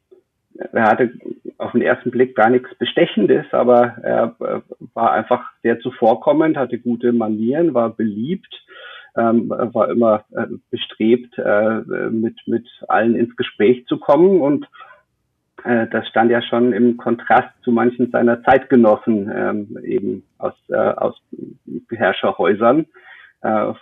[0.55, 1.11] er hatte
[1.57, 4.61] auf den ersten Blick gar nichts Bestechendes, aber er äh,
[4.93, 8.53] war einfach sehr zuvorkommend, hatte gute Manieren, war beliebt,
[9.17, 14.67] ähm, war immer äh, bestrebt, äh, mit, mit allen ins Gespräch zu kommen und
[15.63, 20.75] äh, das stand ja schon im Kontrast zu manchen seiner Zeitgenossen, ähm, eben aus, äh,
[20.75, 21.19] aus
[21.89, 22.85] Herrscherhäusern.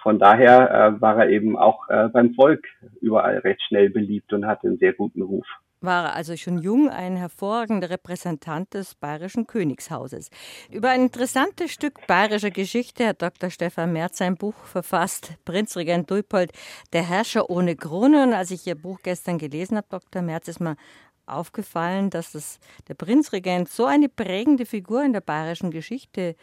[0.02, 2.66] Von daher war er eben auch beim Volk
[3.00, 5.46] überall recht schnell beliebt und hatte einen sehr guten Ruf
[5.82, 10.30] war also schon jung ein hervorragender Repräsentant des bayerischen Königshauses.
[10.70, 13.50] Über ein interessantes Stück bayerischer Geschichte hat Dr.
[13.50, 16.52] Stefan Merz sein Buch verfasst, Prinzregent Duipold,
[16.94, 18.24] der Herrscher ohne Krone.
[18.24, 20.22] Und als ich Ihr Buch gestern gelesen habe, Dr.
[20.22, 20.78] Merz, ist mir
[21.26, 26.36] aufgefallen, dass das, der Prinzregent so eine prägende Figur in der bayerischen Geschichte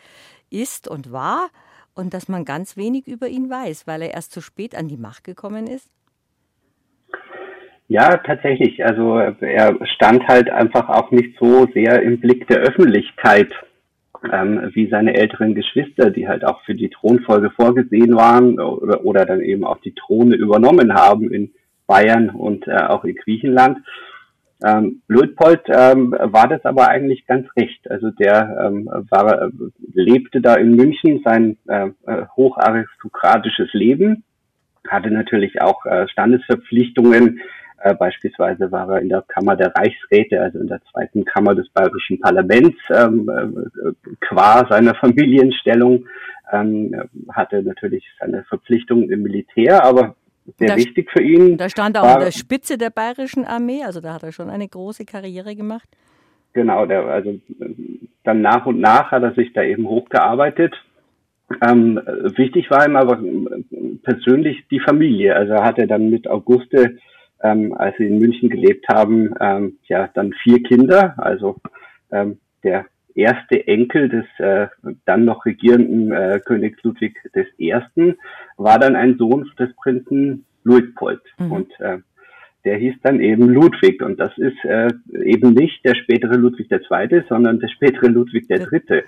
[0.51, 1.51] ist und war
[1.95, 4.97] und dass man ganz wenig über ihn weiß, weil er erst zu spät an die
[4.97, 5.91] Macht gekommen ist?
[7.89, 8.85] Ja, tatsächlich.
[8.85, 13.51] Also er stand halt einfach auch nicht so sehr im Blick der Öffentlichkeit
[14.31, 19.25] ähm, wie seine älteren Geschwister, die halt auch für die Thronfolge vorgesehen waren oder, oder
[19.25, 21.53] dann eben auch die Throne übernommen haben in
[21.87, 23.79] Bayern und äh, auch in Griechenland.
[24.63, 27.91] Ähm, Luitpold ähm, war das aber eigentlich ganz recht.
[27.91, 29.51] Also der ähm, war, äh,
[29.95, 31.91] lebte da in München sein äh,
[32.37, 34.25] hocharistokratisches Leben,
[34.87, 37.41] hatte natürlich auch äh, Standesverpflichtungen.
[37.81, 41.69] Äh, beispielsweise war er in der Kammer der Reichsräte, also in der zweiten Kammer des
[41.71, 46.07] bayerischen Parlaments, ähm, äh, qua seiner Familienstellung,
[46.53, 46.95] ähm,
[47.33, 50.17] hatte natürlich seine Verpflichtungen im Militär, aber
[50.59, 51.57] sehr da, wichtig für ihn.
[51.57, 54.51] Da stand er auch an der Spitze der bayerischen Armee, also da hat er schon
[54.51, 55.89] eine große Karriere gemacht.
[56.55, 57.39] Genau, der, also
[58.25, 60.75] dann nach und nach hat er sich da eben hochgearbeitet.
[61.63, 62.01] Ähm,
[62.37, 63.21] wichtig war ihm aber
[64.03, 65.37] persönlich die Familie.
[65.37, 66.99] Also er hatte dann mit Auguste,
[67.43, 71.15] ähm, als sie in München gelebt haben, ähm, ja dann vier Kinder.
[71.19, 71.57] Also
[72.11, 74.69] ähm, der erste Enkel des äh,
[75.05, 77.17] dann noch regierenden äh, Königs Ludwig
[77.59, 77.75] I.
[78.57, 81.21] war dann ein Sohn des Prinzen Luitpold.
[81.39, 81.53] Mhm.
[81.53, 81.99] Und äh,
[82.65, 84.03] der hieß dann eben Ludwig.
[84.03, 84.89] Und das ist äh,
[85.25, 89.03] eben nicht der spätere Ludwig II., sondern der spätere Ludwig III.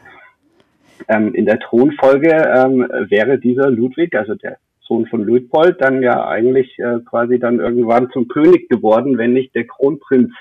[1.08, 4.58] Ähm, in der Thronfolge ähm, wäre dieser Ludwig, also der
[4.90, 9.54] Sohn von Luitpold, dann ja eigentlich äh, quasi dann irgendwann zum König geworden, wenn nicht
[9.54, 10.32] der Kronprinz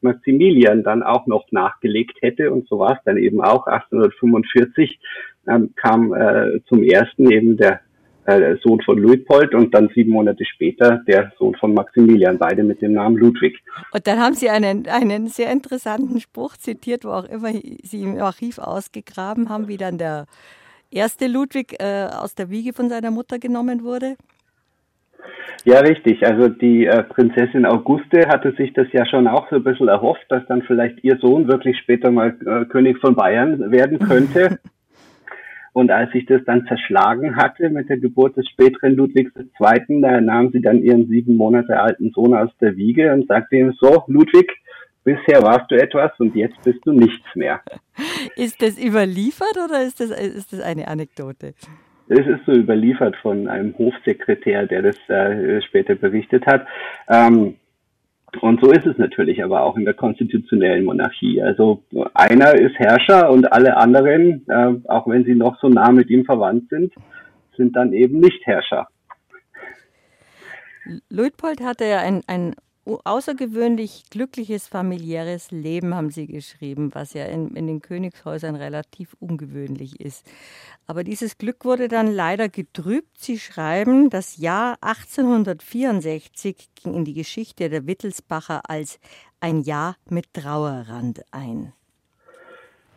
[0.00, 2.50] Maximilian dann auch noch nachgelegt hätte.
[2.50, 3.66] Und so war es dann eben auch.
[3.66, 4.98] 1845
[5.46, 7.80] ähm, kam äh, zum ersten eben der
[8.24, 12.80] äh, Sohn von Luitpold und dann sieben Monate später der Sohn von Maximilian, beide mit
[12.80, 13.58] dem Namen Ludwig.
[13.92, 17.50] Und dann haben Sie einen, einen sehr interessanten Spruch zitiert, wo auch immer
[17.82, 20.26] Sie im Archiv ausgegraben haben, wie dann der
[20.90, 24.16] erste Ludwig äh, aus der Wiege von seiner Mutter genommen wurde.
[25.64, 26.24] Ja, richtig.
[26.24, 30.24] Also die äh, Prinzessin Auguste hatte sich das ja schon auch so ein bisschen erhofft,
[30.28, 34.58] dass dann vielleicht ihr Sohn wirklich später mal äh, König von Bayern werden könnte.
[35.74, 40.20] Und als sich das dann zerschlagen hatte mit der Geburt des späteren Ludwigs II., da
[40.20, 44.02] nahm sie dann ihren sieben Monate alten Sohn aus der Wiege und sagte ihm so,
[44.08, 44.50] Ludwig,
[45.04, 47.60] bisher warst du etwas und jetzt bist du nichts mehr.
[48.36, 51.54] Ist das überliefert oder ist das, ist das eine Anekdote?
[52.08, 56.66] Es ist so überliefert von einem Hofsekretär, der das äh, später berichtet hat.
[57.08, 57.56] Ähm,
[58.40, 61.42] und so ist es natürlich aber auch in der konstitutionellen Monarchie.
[61.42, 61.82] Also
[62.14, 66.24] einer ist Herrscher und alle anderen, äh, auch wenn sie noch so nah mit ihm
[66.24, 66.92] verwandt sind,
[67.56, 68.88] sind dann eben nicht Herrscher.
[71.10, 72.54] Luitpold hatte ja ein, ein
[73.04, 80.00] außergewöhnlich glückliches familiäres Leben, haben Sie geschrieben, was ja in, in, den Königshäusern relativ ungewöhnlich
[80.00, 80.26] ist.
[80.86, 83.18] Aber dieses Glück wurde dann leider getrübt.
[83.18, 88.98] Sie schreiben, das Jahr 1864 ging in die Geschichte der Wittelsbacher als
[89.40, 91.72] ein Jahr mit Trauerrand ein.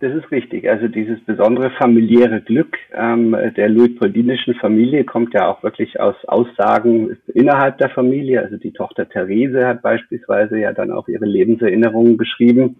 [0.01, 0.67] Das ist richtig.
[0.67, 7.17] Also dieses besondere familiäre Glück ähm, der Luitpoldinischen Familie kommt ja auch wirklich aus Aussagen
[7.35, 8.41] innerhalb der Familie.
[8.41, 12.77] Also die Tochter Therese hat beispielsweise ja dann auch ihre Lebenserinnerungen geschrieben.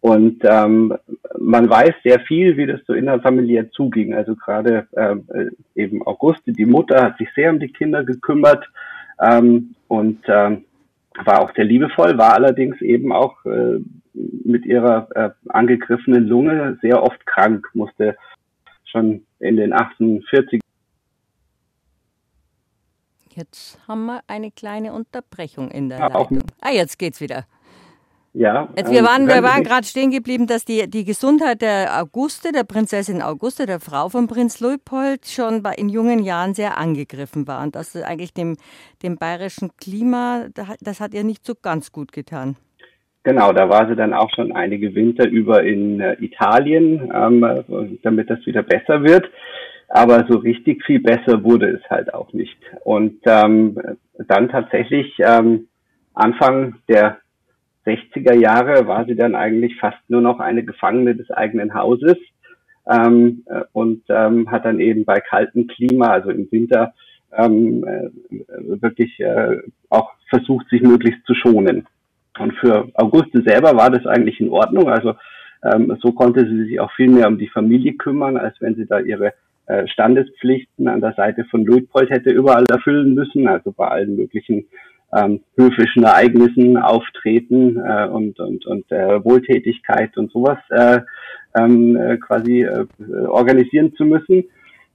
[0.00, 0.96] Und ähm,
[1.38, 4.14] man weiß sehr viel, wie das so innerfamiliär zuging.
[4.14, 8.66] Also gerade ähm, äh, eben Auguste, die Mutter, hat sich sehr um die Kinder gekümmert
[9.20, 10.64] ähm, und ähm,
[11.24, 13.78] war auch sehr liebevoll, war allerdings eben auch äh,
[14.12, 18.16] mit ihrer äh, angegriffenen Lunge sehr oft krank, musste
[18.84, 20.60] schon in den 1840
[23.34, 26.42] Jetzt haben wir eine kleine Unterbrechung in der ja, Leitung.
[26.62, 27.44] Ah, jetzt geht's wieder.
[28.38, 28.68] Ja.
[28.76, 32.52] Jetzt, wir ähm, waren, wir waren gerade stehen geblieben, dass die, die Gesundheit der Auguste,
[32.52, 37.48] der Prinzessin Auguste, der Frau von Prinz Luitpold, schon bei, in jungen Jahren sehr angegriffen
[37.48, 37.62] war.
[37.62, 38.58] Und das eigentlich dem,
[39.02, 42.56] dem bayerischen Klima, das hat ihr nicht so ganz gut getan.
[43.22, 48.28] Genau, da war sie dann auch schon einige Winter über in äh, Italien, ähm, damit
[48.28, 49.24] das wieder besser wird.
[49.88, 52.58] aber so richtig viel besser wurde es halt auch nicht.
[52.84, 53.78] Und ähm,
[54.28, 55.68] dann tatsächlich ähm,
[56.12, 57.18] Anfang der
[57.86, 62.16] 60er Jahre war sie dann eigentlich fast nur noch eine Gefangene des eigenen Hauses
[62.90, 66.92] ähm, äh, und ähm, hat dann eben bei kaltem Klima, also im Winter,
[67.32, 69.58] ähm, äh, wirklich äh,
[69.90, 71.86] auch versucht, sich möglichst zu schonen.
[72.38, 74.88] Und für Auguste selber war das eigentlich in Ordnung.
[74.88, 75.14] Also
[75.62, 78.86] ähm, so konnte sie sich auch viel mehr um die Familie kümmern, als wenn sie
[78.86, 79.32] da ihre
[79.66, 84.66] äh, Standespflichten an der Seite von Luitpold hätte überall erfüllen müssen, also bei allen möglichen
[85.14, 91.00] ähm, höfischen Ereignissen auftreten äh, und, und, und äh, Wohltätigkeit und sowas äh,
[91.56, 92.86] ähm, äh, quasi äh,
[93.26, 94.44] organisieren zu müssen.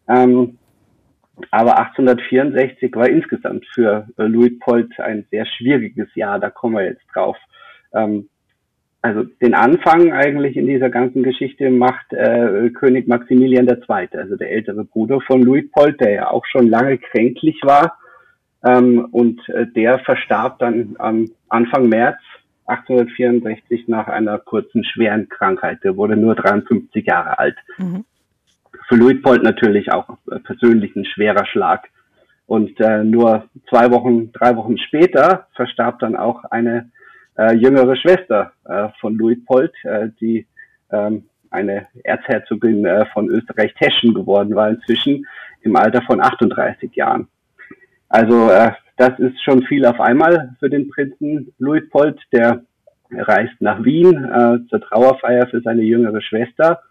[0.07, 0.57] Ähm,
[1.49, 7.05] aber 1864 war insgesamt für äh, Luitpold ein sehr schwieriges Jahr, da kommen wir jetzt
[7.13, 7.37] drauf.
[7.93, 8.29] Ähm,
[9.01, 14.51] also den Anfang eigentlich in dieser ganzen Geschichte macht äh, König Maximilian II., also der
[14.51, 17.97] ältere Bruder von Luitpold, der ja auch schon lange kränklich war.
[18.63, 22.19] Ähm, und äh, der verstarb dann am Anfang März
[22.65, 25.83] 1864 nach einer kurzen schweren Krankheit.
[25.83, 27.57] Der wurde nur 53 Jahre alt.
[27.77, 28.05] Mhm.
[28.87, 31.89] Für Luitpold natürlich auch persönlich ein schwerer Schlag.
[32.45, 36.91] Und äh, nur zwei Wochen, drei Wochen später verstarb dann auch eine
[37.37, 40.45] äh, jüngere Schwester äh, von Luitpold, äh, die
[40.91, 45.25] ähm, eine Erzherzogin äh, von Österreich-Teschen geworden war inzwischen
[45.61, 47.27] im Alter von 38 Jahren.
[48.11, 52.61] Also äh, das ist schon viel auf einmal für den Prinzen Luitpold, der
[53.09, 56.81] reist nach Wien äh, zur Trauerfeier für seine jüngere Schwester,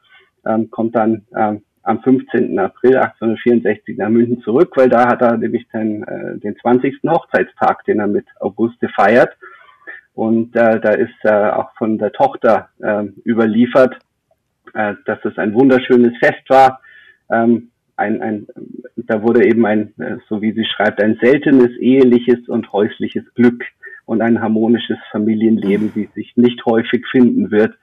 [0.47, 2.59] ähm, kommt dann ähm, am 15.
[2.59, 7.01] April 1864 nach München zurück, weil da hat er nämlich den, äh, den 20.
[7.07, 9.37] Hochzeitstag, den er mit Auguste feiert.
[10.15, 13.95] Und äh, da ist äh, auch von der Tochter äh, überliefert,
[14.73, 16.81] äh, dass es ein wunderschönes Fest war.
[17.31, 18.47] Ähm, ein, ein,
[18.97, 23.63] da wurde eben ein, äh, so wie sie schreibt, ein seltenes eheliches und häusliches Glück
[24.07, 27.75] und ein harmonisches Familienleben, wie sich nicht häufig finden wird,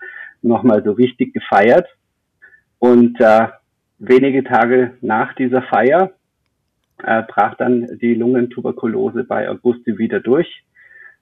[0.41, 1.87] nochmal so richtig gefeiert.
[2.79, 3.47] Und äh,
[3.99, 6.11] wenige Tage nach dieser Feier
[7.03, 10.63] äh, brach dann die Lungentuberkulose bei Auguste wieder durch.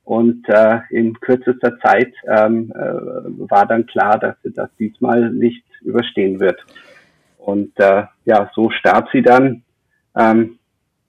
[0.04, 2.80] Und äh, in kürzester Zeit ähm, äh,
[3.50, 6.64] war dann klar, dass sie das diesmal nicht überstehen wird.
[7.46, 9.62] Und äh, ja, so starb sie dann
[10.16, 10.58] ähm,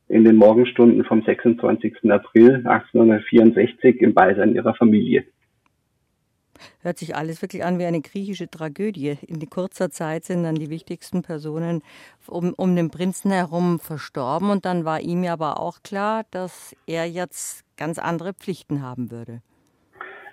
[0.09, 2.11] in den Morgenstunden vom 26.
[2.11, 5.25] April 1864 im Beisein ihrer Familie.
[6.83, 9.16] Hört sich alles wirklich an wie eine griechische Tragödie.
[9.27, 11.83] In kurzer Zeit sind dann die wichtigsten Personen
[12.27, 17.07] um, um den Prinzen herum verstorben und dann war ihm aber auch klar, dass er
[17.07, 19.40] jetzt ganz andere Pflichten haben würde.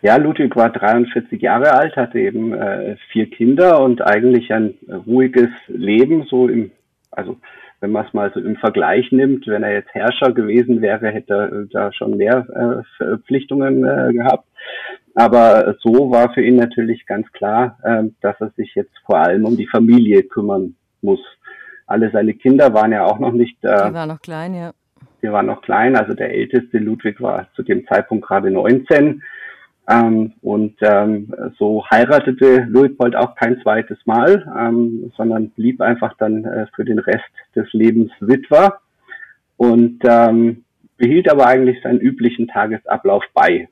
[0.04, 4.74] Ja, Ludwig war 43 Jahre alt, hatte eben äh, vier Kinder und eigentlich ein
[5.08, 6.72] ruhiges Leben, so im,
[7.10, 7.38] also
[7.80, 11.34] wenn man es mal so im Vergleich nimmt, wenn er jetzt Herrscher gewesen wäre, hätte
[11.34, 14.46] er da schon mehr äh, Verpflichtungen äh, gehabt.
[15.16, 19.46] Aber so war für ihn natürlich ganz klar, äh, dass er sich jetzt vor allem
[19.46, 21.22] um die Familie kümmern muss.
[21.88, 23.64] Alle seine Kinder waren ja auch noch nicht.
[23.64, 24.72] Äh, die waren noch klein, ja.
[25.22, 25.96] Die waren noch klein.
[25.96, 29.22] Also der älteste Ludwig war zu dem Zeitpunkt gerade 19.
[29.90, 36.46] Ähm, und ähm, so heiratete Luitpold auch kein zweites Mal, ähm, sondern blieb einfach dann
[36.46, 38.80] äh, für den Rest des Lebens Witwer
[39.58, 40.64] und ähm,
[40.98, 43.68] behielt aber eigentlich seinen üblichen Tagesablauf bei.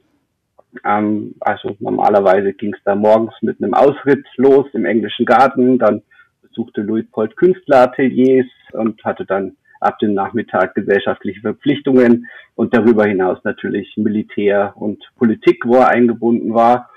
[0.85, 6.01] Ähm, also normalerweise ging es da morgens mit einem Ausritt los im englischen Garten, dann
[6.41, 13.95] besuchte Luitpold Künstlerateliers und hatte dann ab dem Nachmittag gesellschaftliche Verpflichtungen und darüber hinaus natürlich
[13.97, 16.89] Militär und Politik, wo er eingebunden war.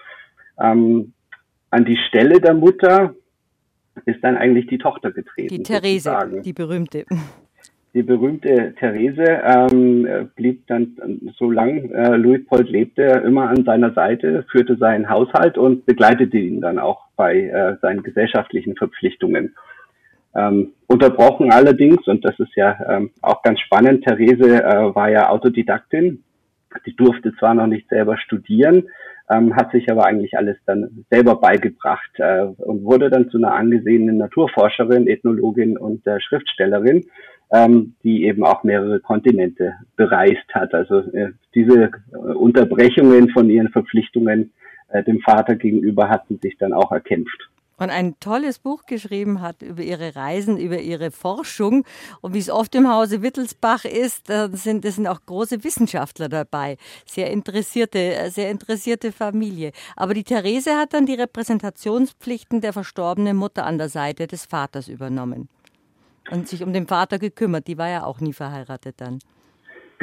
[0.60, 1.12] Ähm,
[1.70, 3.14] an die Stelle der Mutter
[4.04, 5.48] ist dann eigentlich die Tochter getreten.
[5.48, 6.42] Die Therese, sozusagen.
[6.42, 7.04] die berühmte.
[7.94, 10.96] Die berühmte Therese ähm, blieb dann,
[11.38, 16.80] solange äh, Luitpold lebte, immer an seiner Seite, führte seinen Haushalt und begleitete ihn dann
[16.80, 19.54] auch bei äh, seinen gesellschaftlichen Verpflichtungen.
[20.36, 25.28] Ähm, unterbrochen allerdings, und das ist ja ähm, auch ganz spannend, Therese äh, war ja
[25.28, 26.24] Autodidaktin.
[26.86, 28.88] Die durfte zwar noch nicht selber studieren,
[29.30, 33.54] ähm, hat sich aber eigentlich alles dann selber beigebracht äh, und wurde dann zu einer
[33.54, 37.04] angesehenen Naturforscherin, Ethnologin und äh, Schriftstellerin,
[37.52, 40.74] ähm, die eben auch mehrere Kontinente bereist hat.
[40.74, 44.52] Also äh, diese äh, Unterbrechungen von ihren Verpflichtungen
[44.88, 49.40] äh, dem Vater gegenüber hat sie sich dann auch erkämpft und ein tolles Buch geschrieben
[49.40, 51.84] hat über ihre Reisen, über ihre Forschung.
[52.20, 56.28] Und wie es oft im Hause Wittelsbach ist, da sind, da sind auch große Wissenschaftler
[56.28, 56.76] dabei.
[57.06, 59.72] Sehr interessierte, sehr interessierte Familie.
[59.96, 64.88] Aber die Therese hat dann die Repräsentationspflichten der verstorbenen Mutter an der Seite des Vaters
[64.88, 65.48] übernommen.
[66.30, 67.66] Und sich um den Vater gekümmert.
[67.66, 69.18] Die war ja auch nie verheiratet dann.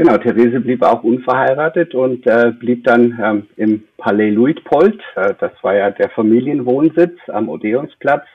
[0.02, 5.00] Genau, Therese blieb auch unverheiratet und äh, blieb dann ähm, im Palais Luitpold.
[5.16, 8.26] Äh, das war ja der Familienwohnsitz am Odeonsplatz.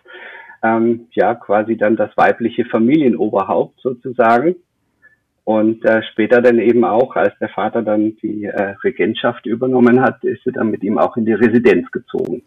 [0.63, 4.55] Ähm, ja, quasi dann das weibliche Familienoberhaupt sozusagen.
[5.47, 10.25] Und äh, später dann eben auch, als der Vater dann die äh, Regentschaft übernommen hat,
[10.25, 12.43] ist sie dann mit ihm auch in die Residenz gezogen.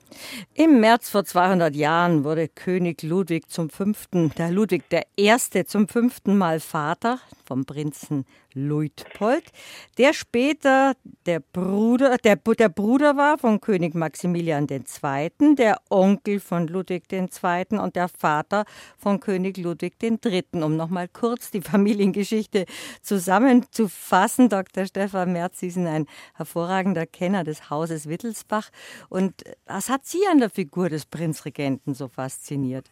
[0.54, 5.88] Im März vor 200 Jahren wurde König Ludwig zum fünften, der Ludwig der Erste zum
[5.88, 9.44] fünften Mal Vater vom Prinzen Luitpold,
[9.98, 10.94] der später
[11.26, 17.80] der Bruder, der, der Bruder war von König Maximilian II., der Onkel von Ludwig II.
[17.80, 18.66] und der Vater
[18.98, 20.44] von König Ludwig III.
[20.54, 22.66] Um nochmal kurz die Familiengeschichte
[23.02, 24.50] zusammenzufassen.
[24.50, 24.86] Dr.
[24.86, 28.70] Stefan Merz, Sie sind ein hervorragender Kenner des Hauses Wittelsbach.
[29.10, 32.92] Und was hat Sie an der Figur des Prinzregenten so fasziniert?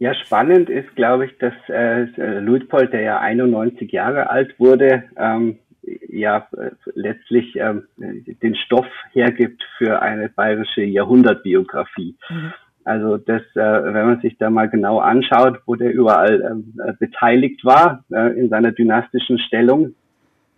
[0.00, 2.04] Ja, spannend ist, glaube ich, dass äh,
[2.38, 5.58] Luitpold, der ja 91 Jahre alt wurde, ähm,
[6.08, 12.16] ja äh, letztlich ähm, den Stoff hergibt für eine bayerische Jahrhundertbiografie.
[12.28, 12.52] Mhm.
[12.88, 17.62] Also das, äh, wenn man sich da mal genau anschaut, wo der überall äh, beteiligt
[17.62, 19.94] war äh, in seiner dynastischen Stellung,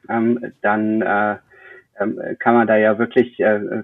[0.08, 1.36] ähm, dann äh,
[1.98, 3.36] ähm, kann man da ja wirklich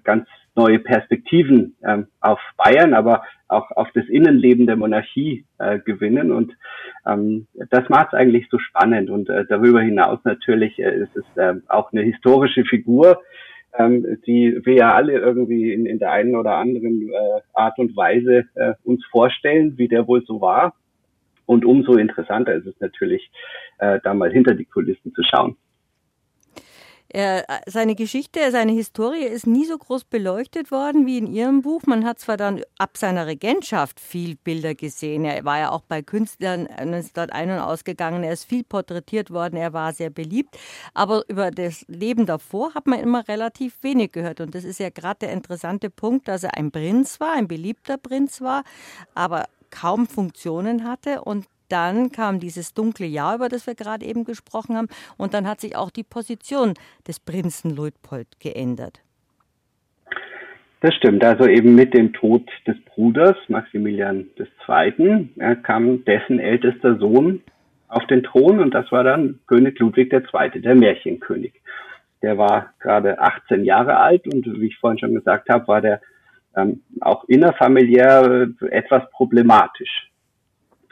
[0.04, 5.44] ganz neue Perspektiven ähm, auf Bayern, aber auch auf das Innenleben der Monarchie
[5.84, 6.32] gewinnen.
[6.32, 6.52] Und
[7.06, 9.10] ähm, das macht es eigentlich so spannend.
[9.10, 13.20] Und darüber hinaus natürlich ist es auch eine historische Figur,
[13.78, 17.96] ähm, die wir ja alle irgendwie in, in der einen oder anderen äh, Art und
[17.96, 20.74] Weise äh, uns vorstellen, wie der wohl so war.
[21.46, 23.30] Und umso interessanter ist es natürlich,
[23.78, 25.56] äh, da mal hinter die Kulissen zu schauen.
[27.16, 31.80] Er, seine Geschichte, seine Historie ist nie so groß beleuchtet worden wie in Ihrem Buch.
[31.86, 35.24] Man hat zwar dann ab seiner Regentschaft viel Bilder gesehen.
[35.24, 38.22] Er war ja auch bei Künstlern ist dort ein- und ausgegangen.
[38.22, 39.56] Er ist viel porträtiert worden.
[39.56, 40.58] Er war sehr beliebt.
[40.92, 44.42] Aber über das Leben davor hat man immer relativ wenig gehört.
[44.42, 47.96] Und das ist ja gerade der interessante Punkt, dass er ein Prinz war, ein beliebter
[47.96, 48.62] Prinz war,
[49.14, 54.24] aber kaum Funktionen hatte und dann kam dieses dunkle Jahr, über das wir gerade eben
[54.24, 56.74] gesprochen haben, und dann hat sich auch die Position
[57.06, 59.00] des Prinzen Luitpold geändert.
[60.80, 61.24] Das stimmt.
[61.24, 65.28] Also eben mit dem Tod des Bruders Maximilian II.
[65.62, 67.42] kam dessen ältester Sohn
[67.88, 71.54] auf den Thron und das war dann König Ludwig II., der Märchenkönig.
[72.22, 76.00] Der war gerade 18 Jahre alt und wie ich vorhin schon gesagt habe, war der
[76.56, 80.10] ähm, auch innerfamiliär äh, etwas problematisch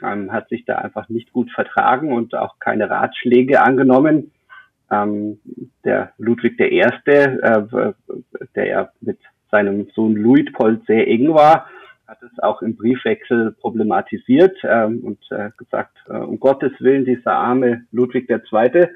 [0.05, 4.31] ähm, hat sich da einfach nicht gut vertragen und auch keine Ratschläge angenommen.
[4.91, 5.39] Ähm,
[5.83, 7.93] der Ludwig I., äh,
[8.55, 9.19] der ja mit
[9.51, 11.67] seinem Sohn Luitpold sehr eng war,
[12.07, 17.33] hat es auch im Briefwechsel problematisiert ähm, und äh, gesagt, äh, um Gottes Willen, dieser
[17.33, 18.87] arme Ludwig II.,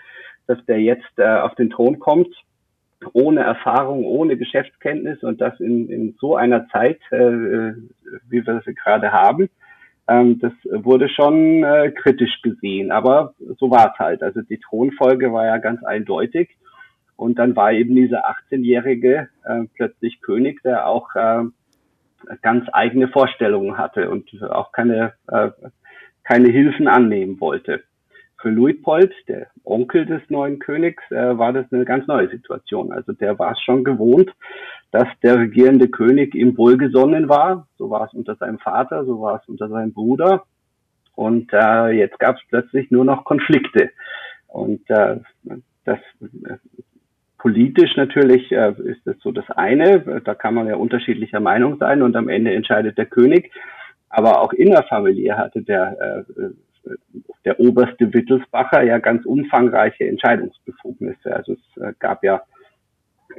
[0.47, 2.35] dass der jetzt äh, auf den Thron kommt,
[3.13, 7.73] ohne Erfahrung, ohne Geschäftskenntnis und das in, in so einer Zeit, äh, äh
[8.27, 9.49] wie wir sie gerade haben.
[10.09, 14.23] Ähm, das wurde schon äh, kritisch gesehen, aber so war es halt.
[14.23, 16.57] Also die Thronfolge war ja ganz eindeutig.
[17.15, 21.43] Und dann war eben dieser 18-Jährige äh, plötzlich König, der auch äh,
[22.41, 25.49] ganz eigene Vorstellungen hatte und auch keine, äh,
[26.23, 27.83] keine Hilfen annehmen wollte.
[28.41, 32.93] Für Luitpold, der Onkel des neuen Königs, äh, war das eine ganz neue Situation.
[32.93, 34.31] Also der war es schon gewohnt,
[34.91, 37.67] dass der regierende König ihm wohlgesonnen war.
[37.77, 40.43] So war es unter seinem Vater, so war es unter seinem Bruder.
[41.15, 43.91] Und äh, jetzt gab es plötzlich nur noch Konflikte.
[44.47, 45.17] Und äh,
[45.85, 46.55] das äh,
[47.37, 50.21] politisch natürlich äh, ist das so das eine.
[50.23, 53.51] Da kann man ja unterschiedlicher Meinung sein und am Ende entscheidet der König.
[54.09, 56.49] Aber auch innerfamiliär hatte der äh,
[57.45, 61.35] der oberste Wittelsbacher ja ganz umfangreiche Entscheidungsbefugnisse.
[61.35, 62.41] Also es äh, gab ja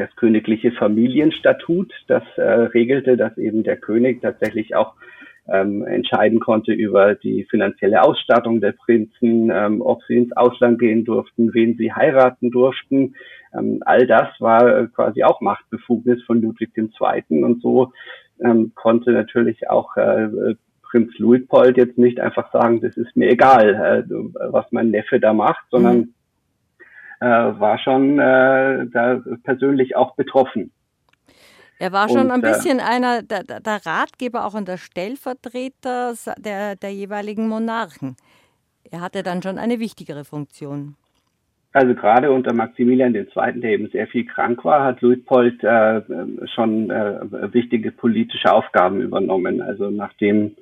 [0.01, 4.95] das königliche Familienstatut, das äh, regelte, dass eben der König tatsächlich auch
[5.49, 11.05] ähm, entscheiden konnte über die finanzielle Ausstattung der Prinzen, ähm, ob sie ins Ausland gehen
[11.05, 13.15] durften, wen sie heiraten durften.
[13.53, 17.43] Ähm, all das war äh, quasi auch Machtbefugnis von Ludwig II.
[17.43, 17.93] Und so
[18.43, 24.07] ähm, konnte natürlich auch äh, Prinz Luitpold jetzt nicht einfach sagen, das ist mir egal,
[24.09, 24.15] äh,
[24.51, 26.15] was mein Neffe da macht, sondern mhm.
[27.21, 30.73] Äh, war schon äh, da persönlich auch betroffen.
[31.79, 36.15] Er war schon und, ein äh, bisschen einer der, der, Ratgeber auch und der Stellvertreter
[36.39, 38.17] der, der jeweiligen Monarchen.
[38.91, 40.97] Er hatte dann schon eine wichtigere Funktion.
[41.73, 43.27] Also gerade unter Maximilian II.,
[43.61, 46.03] der eben sehr viel krank war, hat Luitpold äh,
[46.55, 49.63] schon äh, wichtige politische Aufgaben übernommen.
[49.63, 50.57] Also nachdem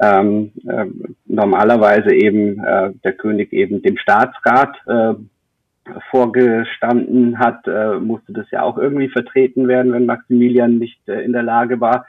[0.00, 0.86] ähm, äh,
[1.26, 5.14] normalerweise eben äh, der König eben dem Staatsrat äh,
[6.10, 11.32] vorgestanden hat, äh, musste das ja auch irgendwie vertreten werden, wenn Maximilian nicht äh, in
[11.32, 12.06] der Lage war.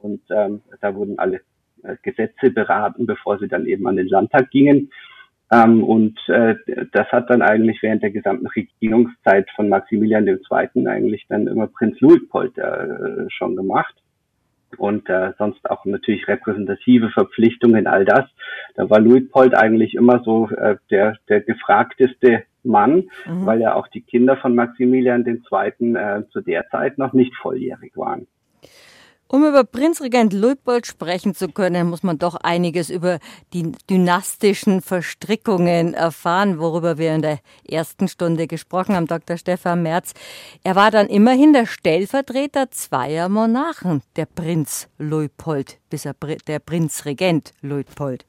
[0.00, 1.40] Und ähm, da wurden alle
[1.82, 4.90] äh, Gesetze beraten, bevor sie dann eben an den Landtag gingen.
[5.52, 6.56] Ähm, und äh,
[6.92, 10.86] das hat dann eigentlich während der gesamten Regierungszeit von Maximilian II.
[10.86, 13.94] eigentlich dann immer Prinz Luitpold äh, schon gemacht
[14.78, 18.24] und äh, sonst auch natürlich repräsentative Verpflichtungen, all das.
[18.74, 23.46] Da war Luitpold eigentlich immer so äh, der, der gefragteste Mann, mhm.
[23.46, 25.94] weil ja auch die Kinder von Maximilian II.
[25.96, 28.26] Äh, zu der Zeit noch nicht volljährig waren.
[29.26, 33.18] Um über Prinzregent Luitpold sprechen zu können, muss man doch einiges über
[33.52, 39.38] die dynastischen Verstrickungen erfahren, worüber wir in der ersten Stunde gesprochen haben, Dr.
[39.38, 40.12] Stefan Merz.
[40.62, 46.14] Er war dann immerhin der Stellvertreter zweier Monarchen, der Prinz Luitpold, bis er
[46.46, 48.26] der Prinzregent Luitpold.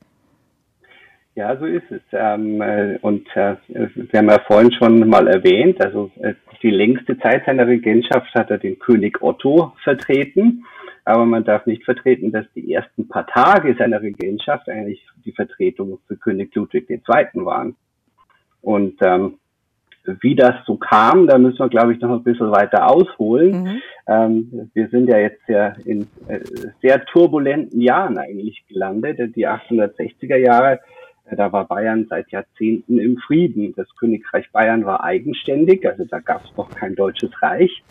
[1.36, 2.02] Ja, so ist es.
[2.14, 6.34] Ähm, äh, und äh, wir haben ja vorhin schon mal erwähnt, also äh,
[6.64, 10.66] die längste Zeit seiner Regentschaft hat er den König Otto vertreten.
[11.04, 16.00] Aber man darf nicht vertreten, dass die ersten paar Tage seiner Regentschaft eigentlich die Vertretung
[16.08, 17.46] für König Ludwig II.
[17.46, 17.76] waren.
[18.62, 19.38] Und ähm,
[20.22, 23.64] wie das so kam, da müssen wir, glaube ich, noch ein bisschen weiter ausholen.
[23.64, 23.82] Mhm.
[24.08, 26.40] Ähm, wir sind ja jetzt ja in äh,
[26.82, 29.36] sehr turbulenten Jahren eigentlich gelandet.
[29.36, 30.80] Die 1860er Jahre,
[31.32, 33.74] da war Bayern seit Jahrzehnten im Frieden.
[33.76, 37.84] Das Königreich Bayern war eigenständig, also da gab es noch kein deutsches Reich.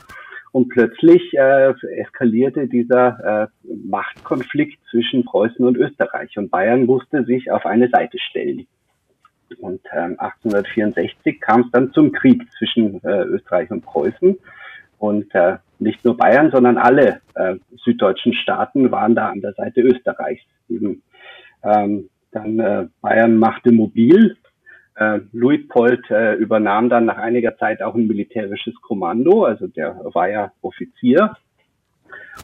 [0.53, 6.39] Und plötzlich äh, eskalierte dieser äh, Machtkonflikt zwischen Preußen und Österreich.
[6.39, 8.69] Und Bayern musste sich auf eine Seite stellen.
[9.59, 14.39] Und ähm, 1864 kam es dann zum Krieg zwischen äh, Österreich und Preußen.
[14.99, 19.81] Und äh, nicht nur Bayern, sondern alle äh, süddeutschen Staaten waren da an der Seite
[19.81, 20.45] Österreichs.
[20.69, 21.03] Eben,
[21.65, 24.37] ähm, dann äh, Bayern machte mobil
[24.97, 30.29] äh, Luitpold äh, übernahm dann nach einiger Zeit auch ein militärisches Kommando, also der war
[30.29, 31.37] ja Offizier.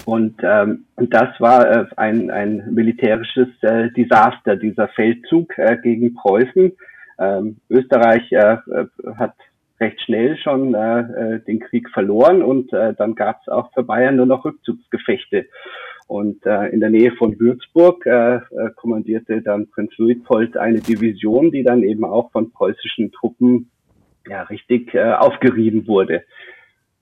[0.05, 6.73] Und ähm, das war äh, ein, ein militärisches äh, Desaster, dieser Feldzug äh, gegen Preußen.
[7.19, 8.87] Ähm, Österreich äh, äh
[9.17, 9.35] hat
[9.81, 13.83] recht schnell schon äh, äh, den Krieg verloren und äh, dann gab es auch für
[13.83, 15.47] Bayern nur noch Rückzugsgefechte.
[16.11, 18.41] Und äh, in der Nähe von Würzburg äh, äh,
[18.75, 23.71] kommandierte dann Prinz Luitpold eine Division, die dann eben auch von preußischen Truppen
[24.27, 26.25] ja richtig äh, aufgerieben wurde.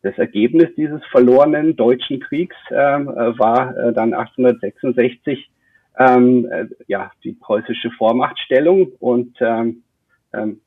[0.03, 5.51] Das Ergebnis dieses verlorenen deutschen Kriegs ähm, äh, war äh, dann 1866
[5.99, 9.85] ähm, äh, ja die preußische Vormachtstellung und ähm,
[10.35, 10.61] ähm,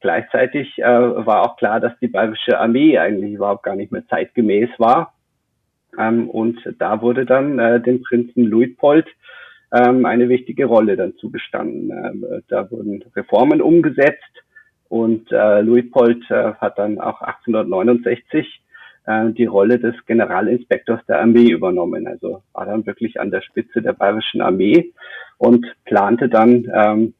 [0.00, 4.70] gleichzeitig äh, war auch klar, dass die bayerische Armee eigentlich überhaupt gar nicht mehr zeitgemäß
[4.78, 5.12] war
[5.98, 9.06] ähm, und da wurde dann äh, dem Prinzen Luitpold
[9.72, 11.90] ähm, eine wichtige Rolle dann zugestanden.
[11.90, 14.44] Ähm, da wurden Reformen umgesetzt
[14.88, 18.62] und äh, Luitpold äh, hat dann auch 1869
[19.06, 22.06] äh, die Rolle des Generalinspektors der Armee übernommen.
[22.06, 24.92] Also war dann wirklich an der Spitze der bayerischen Armee
[25.38, 27.14] und plante dann ähm,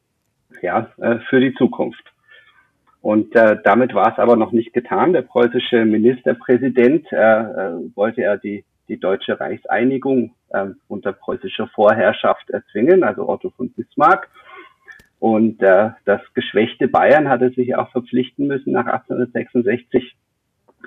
[0.61, 2.10] ja, äh, für die Zukunft.
[3.01, 5.13] Und äh, damit war es aber noch nicht getan.
[5.13, 12.49] Der preußische Ministerpräsident äh, äh, wollte ja die, die deutsche Reichseinigung äh, unter preußischer Vorherrschaft
[12.51, 14.29] erzwingen, also Otto von Bismarck.
[15.17, 20.15] Und äh, das geschwächte Bayern hatte sich auch verpflichten müssen nach 1866,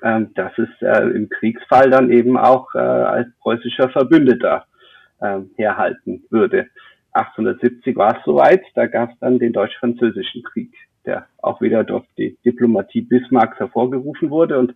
[0.03, 4.67] äh, dass es äh, im Kriegsfall dann eben auch äh, als preußischer Verbündeter
[5.21, 6.67] äh, herhalten würde.
[7.13, 10.73] 1870 war es soweit, da gab es dann den deutsch-französischen Krieg
[11.07, 14.59] der auch wieder durch die Diplomatie Bismarcks hervorgerufen wurde.
[14.59, 14.75] Und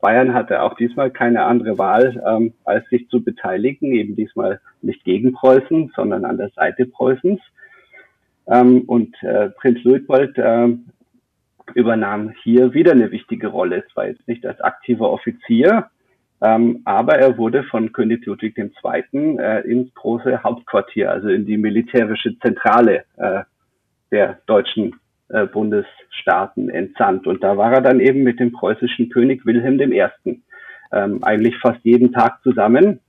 [0.00, 5.04] Bayern hatte auch diesmal keine andere Wahl, ähm, als sich zu beteiligen, eben diesmal nicht
[5.04, 7.40] gegen Preußen, sondern an der Seite Preußens.
[8.46, 10.68] Ähm, und äh, Prinz Luitpold äh,
[11.74, 13.84] übernahm hier wieder eine wichtige Rolle.
[13.92, 15.90] Zwar jetzt nicht als aktiver Offizier,
[16.42, 19.38] ähm, aber er wurde von König Ludwig II.
[19.38, 23.42] Äh, ins große Hauptquartier, also in die militärische Zentrale äh,
[24.10, 24.98] der deutschen
[25.32, 27.26] äh, Bundesstaaten entsandt.
[27.26, 30.06] Und da war er dann eben mit dem preußischen König Wilhelm I.
[30.92, 33.00] Ähm, eigentlich fast jeden Tag zusammen.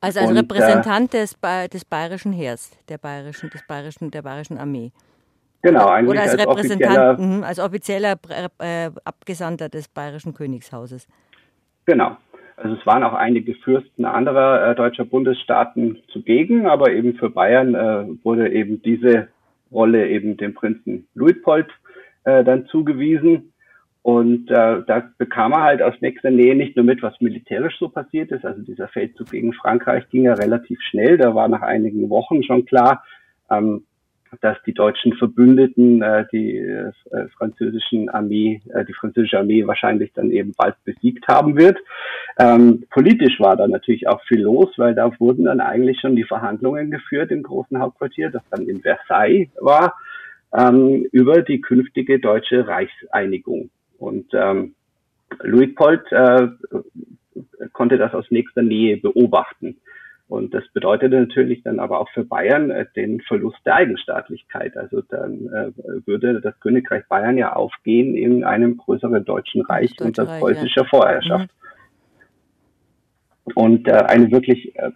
[0.00, 1.36] Also als und, Repräsentant äh, des,
[1.72, 4.92] des bayerischen Heers, der bayerischen, des bayerischen, der bayerischen Armee.
[5.62, 8.16] Genau, eigentlich Oder als, als Repräsentant, offizieller, als offizieller
[8.58, 11.08] äh, Abgesandter des bayerischen Königshauses.
[11.86, 12.16] Genau.
[12.56, 17.74] Also es waren auch einige Fürsten anderer äh, deutscher Bundesstaaten zugegen, aber eben für Bayern
[17.74, 19.28] äh, wurde eben diese
[19.74, 21.68] Rolle eben dem Prinzen Luitpold
[22.24, 23.52] äh, dann zugewiesen.
[24.02, 27.88] Und äh, da bekam er halt aus nächster Nähe nicht nur mit, was militärisch so
[27.88, 28.44] passiert ist.
[28.44, 31.16] Also dieser Feldzug gegen Frankreich ging ja relativ schnell.
[31.16, 33.02] Da war nach einigen Wochen schon klar,
[33.50, 33.84] ähm,
[34.40, 36.92] dass die deutschen Verbündeten äh, die äh,
[37.36, 41.78] französischen Armee, äh, die französische Armee wahrscheinlich dann eben bald besiegt haben wird.
[42.38, 46.24] Ähm, politisch war da natürlich auch viel los, weil da wurden dann eigentlich schon die
[46.24, 49.94] Verhandlungen geführt im großen Hauptquartier, das dann in Versailles war,
[50.52, 53.70] ähm, über die künftige deutsche Reichseinigung.
[53.98, 54.74] Und ähm,
[55.42, 56.48] Luitpold äh,
[57.72, 59.76] konnte das aus nächster Nähe beobachten.
[60.26, 64.76] Und das bedeutete natürlich dann aber auch für Bayern äh, den Verlust der Eigenstaatlichkeit.
[64.76, 70.06] Also dann äh, würde das Königreich Bayern ja aufgehen in einem größeren deutschen Reich das
[70.06, 70.88] unter preußischer ja.
[70.88, 71.50] Vorherrschaft.
[71.50, 71.64] Mhm.
[73.54, 74.90] Und äh, eine wirklich äh,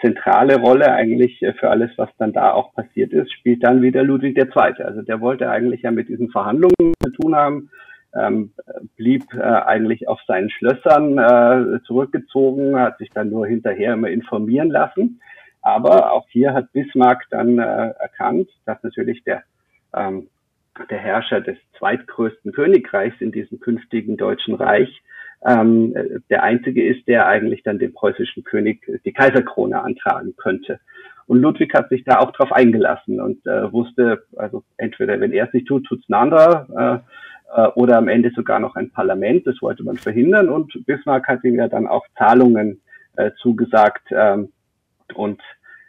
[0.00, 4.04] zentrale Rolle eigentlich äh, für alles, was dann da auch passiert ist, spielt dann wieder
[4.04, 4.84] Ludwig II.
[4.84, 7.70] Also der wollte eigentlich ja mit diesen Verhandlungen zu tun haben,
[8.14, 8.52] ähm,
[8.96, 14.70] blieb äh, eigentlich auf seinen Schlössern äh, zurückgezogen, hat sich dann nur hinterher immer informieren
[14.70, 15.20] lassen.
[15.60, 19.42] Aber auch hier hat Bismarck dann äh, erkannt, dass natürlich der,
[19.94, 20.28] ähm,
[20.90, 25.02] der Herrscher des zweitgrößten Königreichs in diesem künftigen Deutschen Reich
[25.46, 25.94] ähm,
[26.30, 30.80] der einzige ist, der eigentlich dann dem preußischen König die Kaiserkrone antragen könnte.
[31.26, 35.46] Und Ludwig hat sich da auch drauf eingelassen und äh, wusste, also entweder wenn er
[35.46, 37.04] es nicht tut, tut's ein anderer.
[37.04, 37.08] Äh,
[37.74, 39.46] oder am Ende sogar noch ein Parlament.
[39.46, 42.80] Das wollte man verhindern und Bismarck hat ihm ja dann auch Zahlungen
[43.16, 44.52] äh, zugesagt ähm,
[45.14, 45.40] und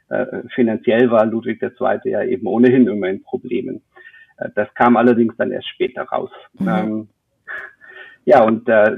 [0.10, 2.00] äh, finanziell war Ludwig II.
[2.06, 3.82] ja eben ohnehin immer in Problemen.
[4.38, 6.32] Äh, das kam allerdings dann erst später raus.
[6.58, 6.68] Mhm.
[6.68, 7.08] Ähm,
[8.26, 8.98] ja, und äh,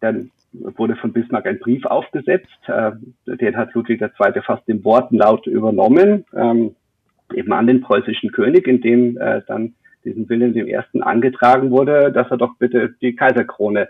[0.00, 2.92] dann wurde von Bismarck ein Brief aufgesetzt, äh,
[3.26, 4.42] den hat Ludwig II.
[4.42, 6.74] fast im Wortenlaut übernommen, ähm,
[7.34, 9.74] eben an den preußischen König, in dem äh, dann
[10.04, 10.76] diesen Wilhelm I.
[11.00, 13.88] angetragen wurde, dass er doch bitte die Kaiserkrone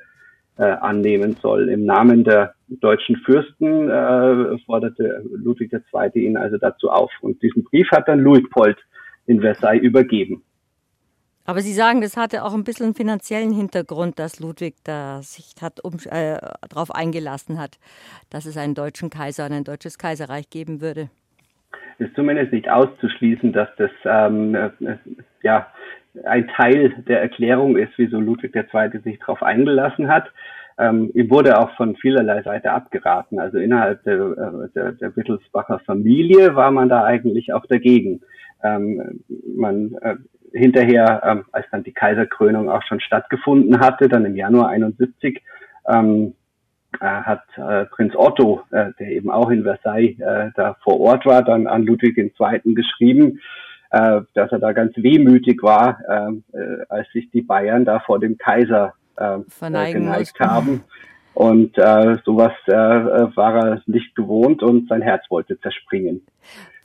[0.59, 1.69] äh, annehmen soll.
[1.69, 6.11] Im Namen der deutschen Fürsten äh, forderte Ludwig II.
[6.15, 7.11] ihn also dazu auf.
[7.21, 8.77] Und diesen Brief hat dann Luitpold
[9.27, 10.43] in Versailles übergeben.
[11.45, 15.55] Aber Sie sagen, das hatte auch ein bisschen einen finanziellen Hintergrund, dass Ludwig da sich
[15.83, 16.39] um, äh,
[16.69, 17.79] darauf eingelassen hat,
[18.29, 21.09] dass es einen deutschen Kaiser und ein deutsches Kaiserreich geben würde.
[21.99, 24.71] Ist zumindest nicht auszuschließen, dass das ähm, äh,
[25.43, 25.66] ja
[26.25, 29.01] ein Teil der Erklärung ist, wieso Ludwig II.
[29.03, 30.31] sich darauf eingelassen hat.
[30.79, 33.41] Ähm, ihm wurde auch von vielerlei Seite abgeraten.
[33.41, 38.21] Also innerhalb der, äh, der, der Wittelsbacher Familie war man da eigentlich auch dagegen.
[38.62, 39.25] Ähm,
[39.57, 40.16] man äh,
[40.53, 45.43] hinterher, ähm, als dann die Kaiserkrönung auch schon stattgefunden hatte, dann im Januar 71,
[45.89, 46.38] ähm, äh,
[47.01, 51.43] hat äh, Prinz Otto, äh, der eben auch in Versailles äh, da vor Ort war,
[51.43, 52.74] dann an Ludwig II.
[52.74, 53.41] geschrieben,
[53.91, 58.18] äh, dass er da ganz wehmütig war, ähm, äh, als sich die Bayern da vor
[58.18, 59.39] dem Kaiser äh,
[59.93, 60.84] geneigt haben.
[61.34, 66.26] Und äh, sowas äh, war er nicht gewohnt und sein Herz wollte zerspringen.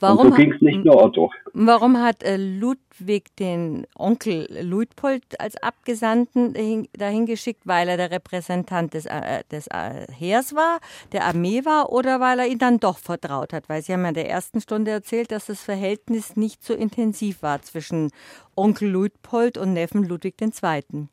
[0.04, 1.30] Warum und so ging es nicht nur Otto.
[1.52, 7.62] Warum hat äh, Ludwig den Onkel Luitpold als Abgesandten dahin geschickt?
[7.64, 10.80] Weil er der Repräsentant des, äh, des äh, Heers war,
[11.12, 13.68] der Armee war oder weil er ihn dann doch vertraut hat?
[13.68, 17.42] Weil Sie haben ja in der ersten Stunde erzählt, dass das Verhältnis nicht so intensiv
[17.42, 18.10] war zwischen
[18.56, 21.08] Onkel Luitpold und Neffen Ludwig II.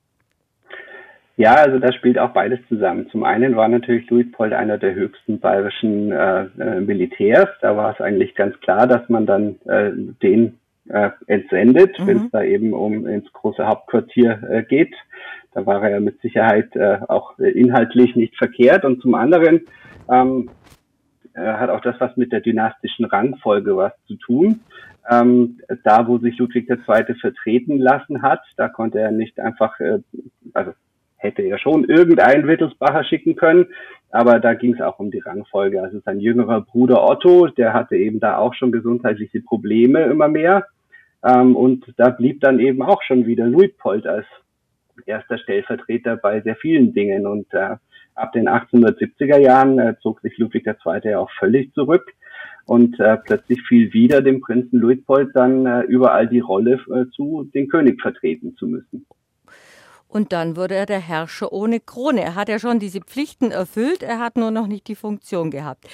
[1.42, 3.10] Ja, also da spielt auch beides zusammen.
[3.10, 7.50] Zum einen war natürlich Luitpold einer der höchsten bayerischen äh, äh, Militärs.
[7.62, 9.90] Da war es eigentlich ganz klar, dass man dann äh,
[10.22, 12.06] den äh, entsendet, mhm.
[12.06, 14.94] wenn es da eben um ins große Hauptquartier äh, geht.
[15.56, 18.86] Da war er ja mit Sicherheit äh, auch inhaltlich nicht verkehrt.
[18.86, 19.62] Und zum anderen
[20.12, 20.52] ähm,
[21.34, 24.60] äh, hat auch das was mit der dynastischen Rangfolge was zu tun.
[25.10, 27.16] Ähm, da, wo sich Ludwig II.
[27.20, 30.02] vertreten lassen hat, da konnte er nicht einfach, äh,
[30.54, 30.74] also
[31.22, 33.68] hätte er schon irgendeinen Wittelsbacher schicken können,
[34.10, 35.82] aber da ging es auch um die Rangfolge.
[35.82, 40.66] Also sein jüngerer Bruder Otto, der hatte eben da auch schon gesundheitliche Probleme immer mehr.
[41.24, 44.26] Ähm, und da blieb dann eben auch schon wieder Luitpold als
[45.06, 47.26] erster Stellvertreter bei sehr vielen Dingen.
[47.26, 47.76] Und äh,
[48.16, 51.00] ab den 1870er Jahren äh, zog sich Ludwig II.
[51.04, 52.06] ja auch völlig zurück.
[52.66, 57.50] Und äh, plötzlich fiel wieder dem Prinzen Luitpold dann äh, überall die Rolle äh, zu,
[57.54, 59.06] den König vertreten zu müssen.
[60.12, 62.22] Und dann wurde er der Herrscher ohne Krone.
[62.22, 65.88] Er hat ja schon diese Pflichten erfüllt, er hat nur noch nicht die Funktion gehabt.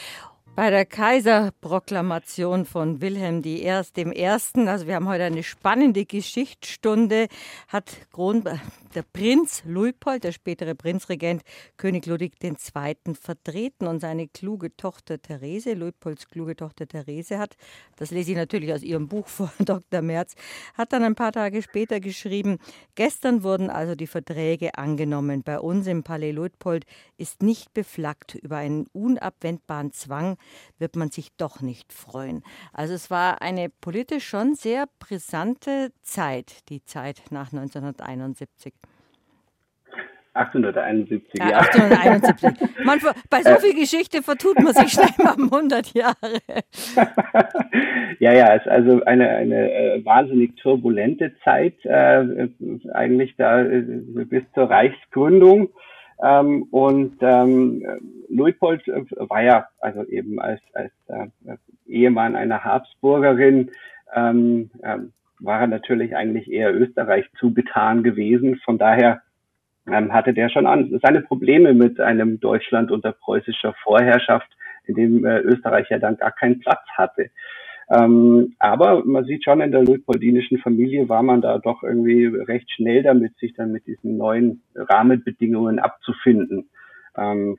[0.58, 3.82] Bei der Kaiserproklamation von Wilhelm I.
[3.96, 7.28] dem Ersten, also wir haben heute eine spannende Geschichtsstunde,
[7.68, 7.92] hat
[8.96, 11.44] der Prinz Luitpold, der spätere Prinzregent,
[11.78, 12.56] König Ludwig II.
[13.14, 17.56] vertreten und seine kluge Tochter Therese, Luitpolds kluge Tochter Therese hat,
[17.96, 20.02] das lese ich natürlich aus ihrem Buch von Dr.
[20.02, 20.34] Merz,
[20.74, 22.58] hat dann ein paar Tage später geschrieben,
[22.96, 25.44] gestern wurden also die Verträge angenommen.
[25.44, 26.88] Bei uns im Palais Luitpold
[27.18, 30.38] ist nicht beflaggt über einen unabwendbaren Zwang,
[30.80, 32.44] wird man sich doch nicht freuen.
[32.74, 38.74] Also es war eine politisch schon sehr brisante Zeit, die Zeit nach 1971.
[40.38, 41.50] 871, ja.
[41.50, 41.58] ja.
[41.58, 42.86] 871.
[42.86, 46.14] Man, bei so viel Geschichte vertut man sich schnell mal 100 Jahre.
[48.20, 52.50] ja, ja, es ist also eine, eine äh, wahnsinnig turbulente Zeit, äh,
[52.94, 55.70] eigentlich da äh, bis zur Reichsgründung.
[56.24, 57.86] Ähm, und ähm,
[58.30, 61.28] Luitpold äh, war ja also eben als, als äh,
[61.86, 63.72] Ehemann einer Habsburgerin,
[64.16, 68.60] ähm, ähm, war er natürlich eigentlich eher Österreich zugetan gewesen.
[68.66, 69.22] Von daher
[69.88, 74.50] ähm, hatte der schon an, seine Probleme mit einem Deutschland unter preußischer Vorherrschaft,
[74.86, 77.30] in dem äh, Österreich ja dann gar keinen Platz hatte.
[77.90, 82.70] Ähm, aber man sieht schon, in der luitpoldinischen Familie war man da doch irgendwie recht
[82.72, 86.70] schnell damit, sich dann mit diesen neuen Rahmenbedingungen abzufinden.
[87.16, 87.58] Ähm,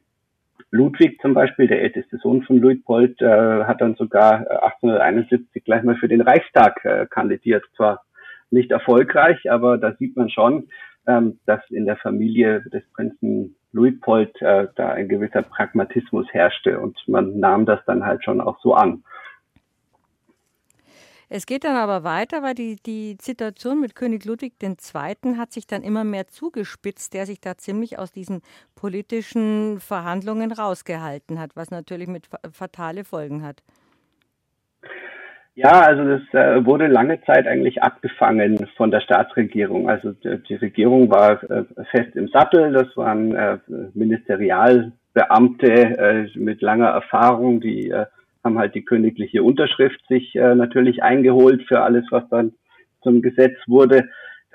[0.70, 5.82] Ludwig zum Beispiel, der älteste Sohn von Luitpold, äh, hat dann sogar 1871 äh, gleich
[5.82, 7.64] mal für den Reichstag äh, kandidiert.
[7.74, 8.02] Zwar
[8.50, 10.68] nicht erfolgreich, aber da sieht man schon,
[11.06, 16.98] ähm, dass in der Familie des Prinzen Luitpold äh, da ein gewisser Pragmatismus herrschte und
[17.06, 19.02] man nahm das dann halt schon auch so an.
[21.30, 25.36] Es geht dann aber weiter, weil die, die Situation mit König Ludwig II.
[25.36, 28.40] hat sich dann immer mehr zugespitzt, der sich da ziemlich aus diesen
[28.74, 33.62] politischen Verhandlungen rausgehalten hat, was natürlich mit fatale Folgen hat.
[35.54, 39.90] Ja, also das äh, wurde lange Zeit eigentlich abgefangen von der Staatsregierung.
[39.90, 42.72] Also die, Regierung war äh, fest im Sattel.
[42.72, 43.58] Das waren äh,
[43.92, 47.92] Ministerialbeamte mit langer Erfahrung, die
[48.44, 52.52] haben halt die königliche Unterschrift sich äh, natürlich eingeholt für alles, was dann
[53.02, 54.08] zum Gesetz wurde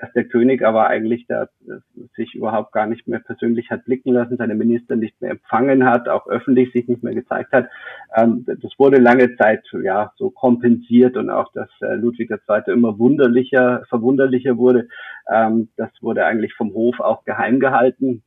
[0.04, 1.78] dass der König aber eigentlich da äh,
[2.16, 6.08] sich überhaupt gar nicht mehr persönlich hat blicken lassen, seine Minister nicht mehr empfangen hat,
[6.08, 7.68] auch öffentlich sich nicht mehr gezeigt hat.
[8.16, 12.72] Ähm, das wurde lange Zeit ja so kompensiert und auch, dass äh, Ludwig II.
[12.72, 14.88] immer wunderlicher, verwunderlicher wurde.
[15.32, 18.22] Ähm, das wurde eigentlich vom Hof auch geheim gehalten.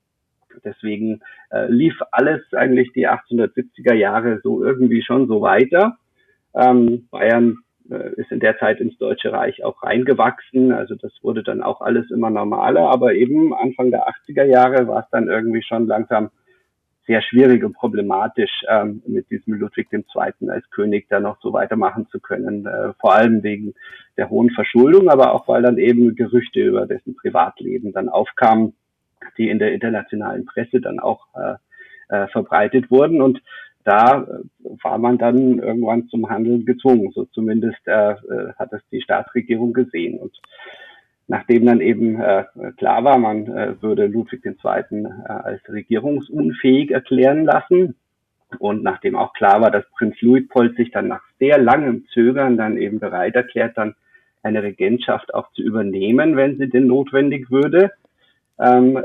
[0.64, 5.98] Deswegen äh, lief alles eigentlich die 1870er Jahre so irgendwie schon so weiter.
[6.56, 7.58] Ähm, Bayern
[7.90, 10.72] äh, ist in der Zeit ins Deutsche Reich auch reingewachsen.
[10.72, 12.90] Also das wurde dann auch alles immer normaler.
[12.90, 16.30] Aber eben Anfang der 80er Jahre war es dann irgendwie schon langsam
[17.08, 20.04] sehr schwierig und problematisch, ähm, mit diesem Ludwig II.
[20.50, 22.66] als König da noch so weitermachen zu können.
[22.66, 23.74] Äh, vor allem wegen
[24.18, 28.74] der hohen Verschuldung, aber auch weil dann eben Gerüchte über dessen Privatleben dann aufkamen,
[29.38, 31.56] die in der internationalen Presse dann auch äh,
[32.10, 33.22] äh, verbreitet wurden.
[33.22, 33.42] Und
[33.84, 37.12] da äh, war man dann irgendwann zum Handeln gezwungen.
[37.14, 40.20] So zumindest äh, äh, hat es die Staatsregierung gesehen.
[40.20, 40.38] Und
[41.28, 42.46] nachdem dann eben äh,
[42.78, 44.56] klar war, man äh, würde Ludwig II.
[44.64, 47.96] Äh, als regierungsunfähig erklären lassen
[48.60, 52.78] und nachdem auch klar war, dass Prinz Luitpold sich dann nach sehr langem Zögern dann
[52.78, 53.96] eben bereit erklärt, dann
[54.42, 57.92] eine Regentschaft auch zu übernehmen, wenn sie denn notwendig würde,
[58.60, 59.04] ähm,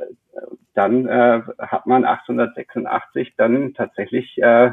[0.74, 4.72] dann äh, hat man 1886 dann tatsächlich äh,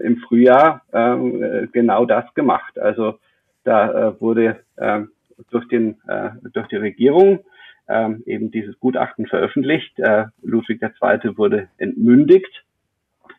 [0.00, 2.78] im Frühjahr äh, genau das gemacht.
[2.78, 3.18] Also
[3.64, 5.02] da äh, wurde äh,
[5.50, 7.40] durch, den, äh, durch die Regierung
[7.86, 9.98] äh, eben dieses Gutachten veröffentlicht.
[9.98, 11.36] Äh, Ludwig II.
[11.36, 12.64] wurde entmündigt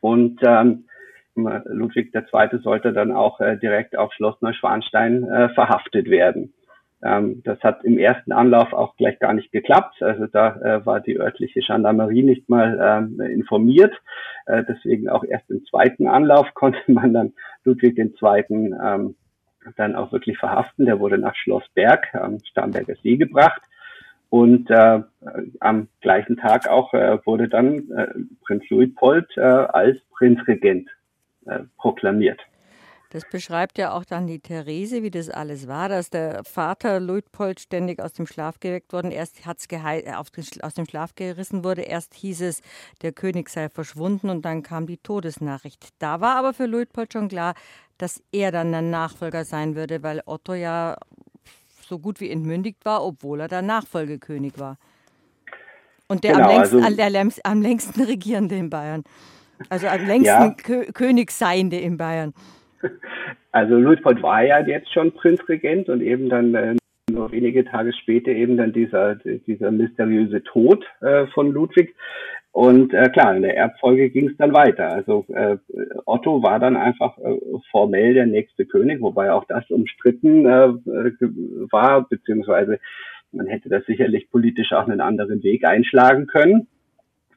[0.02, 0.86] und ähm,
[1.36, 2.60] Ludwig II.
[2.62, 6.54] sollte dann auch äh, direkt auf Schloss Neuschwanstein äh, verhaftet werden.
[7.06, 10.02] Ähm, das hat im ersten Anlauf auch gleich gar nicht geklappt.
[10.02, 13.94] Also da äh, war die örtliche Gendarmerie nicht mal ähm, informiert.
[14.48, 17.34] Äh, deswegen auch erst im zweiten Anlauf konnte man dann
[17.64, 18.46] Ludwig II.
[18.50, 19.16] Ähm,
[19.78, 20.86] dann auch wirklich verhaften.
[20.86, 23.62] Der wurde nach Schloss Berg am Starnberger See gebracht.
[24.30, 25.02] Und äh,
[25.60, 28.08] am gleichen Tag auch äh, wurde dann äh,
[28.46, 30.90] Prinz Luitpold äh, als Prinzregent
[31.78, 32.40] proklamiert.
[33.16, 37.62] Das beschreibt ja auch dann die Therese, wie das alles war, dass der Vater Luitpold
[37.62, 39.10] ständig aus dem Schlaf geweckt worden.
[39.10, 40.12] Erst hat's äh,
[40.62, 42.60] aus dem Schlaf gerissen wurde, erst hieß es,
[43.04, 45.88] der König sei verschwunden und dann kam die Todesnachricht.
[46.00, 47.54] Da war aber für Luitpold schon klar,
[47.98, 50.98] dass er dann der Nachfolger sein würde, weil Otto ja
[51.88, 54.78] so gut wie entmündigt war, obwohl er der Nachfolgekönig war.
[56.10, 59.06] Und der, genau, am, längsten, also, der am längsten regierende in Bayern.
[59.70, 60.92] Also am längsten ja.
[60.92, 62.34] König seiende in Bayern.
[63.52, 66.76] Also Luitpold war ja jetzt schon Prinzregent und eben dann äh,
[67.10, 71.96] nur wenige Tage später eben dann dieser, dieser mysteriöse Tod äh, von Ludwig.
[72.52, 74.90] Und äh, klar, in der Erbfolge ging es dann weiter.
[74.90, 75.58] Also äh,
[76.06, 77.38] Otto war dann einfach äh,
[77.70, 80.70] formell der nächste König, wobei auch das umstritten äh,
[81.72, 82.80] war, beziehungsweise
[83.34, 86.68] man hätte da sicherlich politisch auch einen anderen Weg einschlagen können.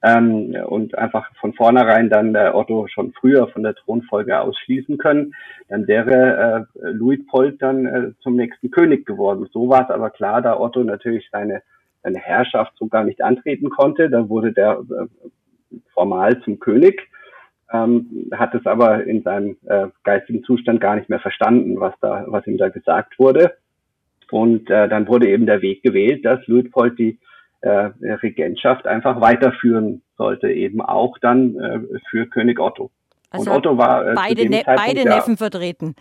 [0.03, 5.35] Ähm, und einfach von vornherein dann äh, Otto schon früher von der Thronfolge ausschließen können,
[5.69, 9.49] dann wäre äh, Luitpold dann äh, zum nächsten König geworden.
[9.53, 11.63] So war es aber klar, da Otto natürlich seine,
[12.03, 17.09] seine Herrschaft so gar nicht antreten konnte, dann wurde der äh, formal zum König,
[17.73, 22.25] ähm, hat es aber in seinem äh, geistigen Zustand gar nicht mehr verstanden, was da,
[22.29, 23.55] was ihm da gesagt wurde.
[24.31, 27.19] Und äh, dann wurde eben der Weg gewählt, dass Luitpold die
[27.61, 27.91] äh,
[28.23, 31.81] Regentschaft einfach weiterführen sollte, eben auch dann äh,
[32.11, 32.91] für König Otto.
[33.31, 35.95] Also und Otto war äh, beide, ne beide Neffen vertreten.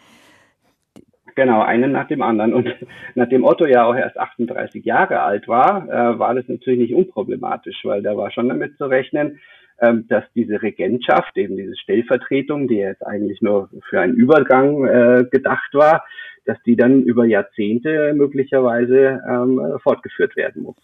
[1.36, 2.54] Genau, einen nach dem anderen.
[2.54, 2.68] Und
[3.16, 7.80] nachdem Otto ja auch erst 38 Jahre alt war, äh, war das natürlich nicht unproblematisch,
[7.84, 9.40] weil da war schon damit zu rechnen,
[9.80, 15.26] ähm, dass diese Regentschaft, eben diese Stellvertretung, die jetzt eigentlich nur für einen Übergang äh,
[15.30, 16.04] gedacht war,
[16.46, 20.78] dass die dann über Jahrzehnte möglicherweise ähm, fortgeführt werden muss.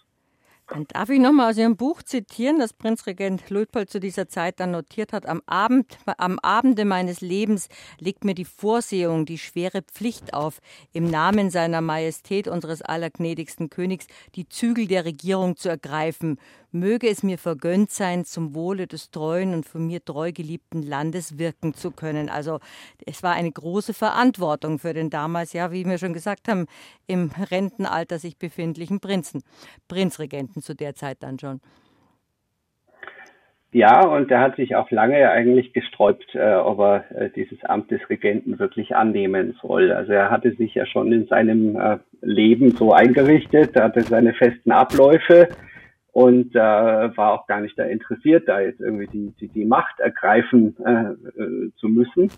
[0.66, 4.70] Dann darf ich nochmal aus Ihrem Buch zitieren, das Prinzregent Luitpold zu dieser Zeit dann
[4.70, 5.26] notiert hat.
[5.26, 10.60] Am, Abend, am Abende meines Lebens legt mir die Vorsehung die schwere Pflicht auf,
[10.92, 14.06] im Namen seiner Majestät, unseres allergnädigsten Königs,
[14.36, 16.38] die Zügel der Regierung zu ergreifen,
[16.74, 21.38] möge es mir vergönnt sein, zum Wohle des treuen und von mir treu geliebten Landes
[21.38, 22.28] wirken zu können.
[22.28, 22.58] Also
[23.06, 26.66] es war eine große Verantwortung für den damals, ja, wie wir schon gesagt haben,
[27.06, 29.42] im Rentenalter sich befindlichen Prinzen,
[29.88, 31.60] Prinzregenten zu der Zeit dann schon.
[33.74, 37.90] Ja, und er hat sich auch lange eigentlich gesträubt, äh, ob er äh, dieses Amt
[37.90, 39.90] des Regenten wirklich annehmen soll.
[39.90, 44.32] Also er hatte sich ja schon in seinem äh, Leben so eingerichtet, er hatte seine
[44.32, 45.48] festen Abläufe,
[46.14, 49.98] und äh, war auch gar nicht da interessiert, da jetzt irgendwie die, die, die Macht
[49.98, 52.30] ergreifen äh, äh, zu müssen.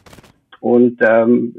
[0.60, 1.54] Und ähm,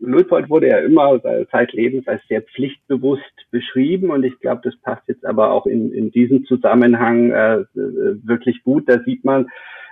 [0.00, 1.20] Luitpold wurde ja immer
[1.50, 6.10] zeitlebens als sehr pflichtbewusst beschrieben und ich glaube, das passt jetzt aber auch in, in
[6.10, 8.88] diesem Zusammenhang äh, wirklich gut.
[8.88, 9.48] Da sieht man,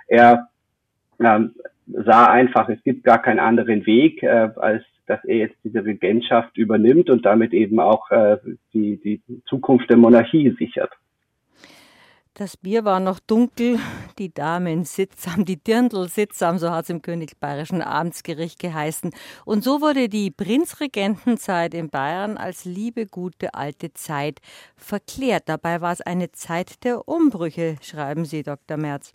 [0.07, 0.47] er
[1.19, 1.39] äh,
[1.85, 6.57] sah einfach, es gibt gar keinen anderen Weg, äh, als dass er jetzt diese Regentschaft
[6.57, 8.37] übernimmt und damit eben auch äh,
[8.73, 10.91] die, die Zukunft der Monarchie sichert.
[12.35, 13.79] Das Bier war noch dunkel,
[14.17, 19.11] die Damen sittsam, die Dirndl sittsam, so hat es im König Bayerischen Abendsgericht geheißen.
[19.45, 24.39] Und so wurde die Prinzregentenzeit in Bayern als liebe, gute alte Zeit
[24.75, 25.43] verklärt.
[25.45, 28.77] Dabei war es eine Zeit der Umbrüche, schreiben Sie, Dr.
[28.77, 29.11] Merz.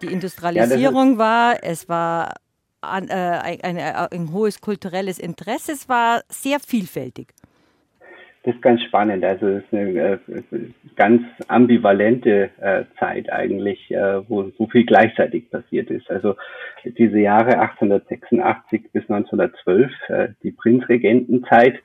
[0.00, 2.32] Die Industrialisierung ja, war, es war
[2.80, 7.34] ein, äh, ein, ein, ein hohes kulturelles Interesse, es war sehr vielfältig.
[8.46, 9.24] Das ist ganz spannend.
[9.24, 10.18] Also es ist eine äh,
[10.94, 16.08] ganz ambivalente äh, Zeit eigentlich, äh, wo so viel gleichzeitig passiert ist.
[16.08, 16.36] Also
[16.84, 21.80] diese Jahre 1886 bis 1912, äh, die Prinzregentenzeit,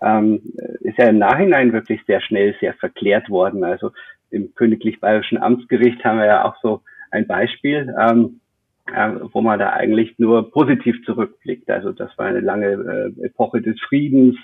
[0.00, 0.40] ähm,
[0.80, 3.62] ist ja im Nachhinein wirklich sehr schnell sehr verklärt worden.
[3.62, 3.90] Also
[4.30, 7.94] im Königlich Bayerischen Amtsgericht haben wir ja auch so ein Beispiel.
[8.00, 8.40] Ähm,
[8.94, 11.68] äh, wo man da eigentlich nur positiv zurückblickt.
[11.68, 14.36] Also das war eine lange äh, Epoche des Friedens,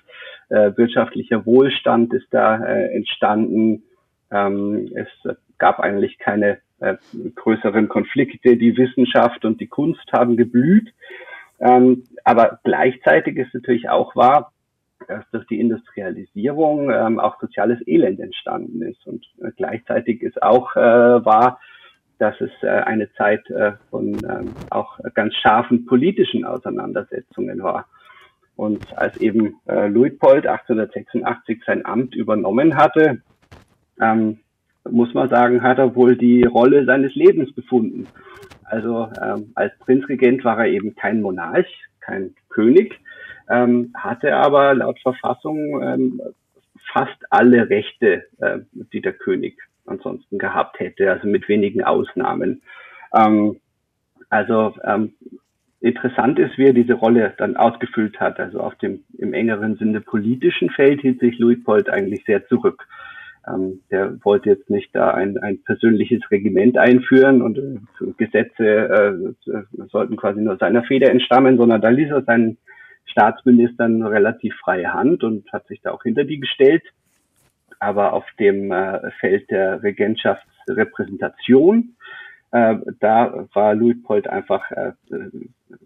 [0.52, 3.84] äh, wirtschaftlicher Wohlstand ist da äh, entstanden.
[4.30, 5.08] Ähm, es
[5.58, 6.96] gab eigentlich keine äh,
[7.34, 8.56] größeren Konflikte.
[8.56, 10.92] Die Wissenschaft und die Kunst haben geblüht.
[11.58, 14.52] Ähm, aber gleichzeitig ist natürlich auch wahr,
[15.08, 19.06] dass durch die Industrialisierung ähm, auch soziales Elend entstanden ist.
[19.06, 20.80] Und äh, gleichzeitig ist auch äh,
[21.24, 21.60] wahr,
[22.18, 23.42] dass es äh, eine Zeit
[23.90, 27.86] von ähm, auch ganz scharfen politischen Auseinandersetzungen war.
[28.56, 33.22] Und als eben äh, Luitpold 1886 sein Amt übernommen hatte,
[34.00, 34.38] ähm,
[34.90, 38.08] muss man sagen, hat er wohl die Rolle seines Lebens befunden.
[38.64, 41.66] Also ähm, als Prinzregent war er eben kein Monarch,
[42.00, 42.98] kein König,
[43.48, 46.20] ähm, hatte aber laut Verfassung ähm,
[46.92, 48.60] fast alle Rechte, äh,
[48.92, 52.62] die der König ansonsten gehabt hätte, also mit wenigen Ausnahmen.
[53.14, 53.60] Ähm,
[54.30, 55.14] also ähm,
[55.82, 58.40] interessant ist, wie er diese Rolle dann ausgefüllt hat.
[58.40, 62.86] Also auf dem im engeren Sinne politischen Feld hielt sich Luitpold eigentlich sehr zurück.
[63.46, 69.52] Ähm, der wollte jetzt nicht da ein, ein persönliches Regiment einführen und äh, Gesetze äh,
[69.90, 72.58] sollten quasi nur seiner Feder entstammen, sondern da ließ er seinen
[73.06, 76.84] Staatsministern relativ freie Hand und hat sich da auch hinter die gestellt
[77.82, 81.96] aber auf dem äh, Feld der Regentschaftsrepräsentation,
[82.52, 84.92] äh, da war Luitpold einfach äh,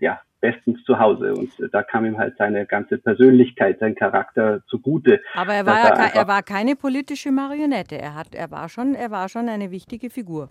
[0.01, 5.21] ja, bestens zu Hause und da kam ihm halt seine ganze Persönlichkeit, sein Charakter zugute.
[5.35, 8.95] Aber er war, ja, er, er war keine politische Marionette, er, hat, er, war schon,
[8.95, 10.49] er war schon eine wichtige Figur.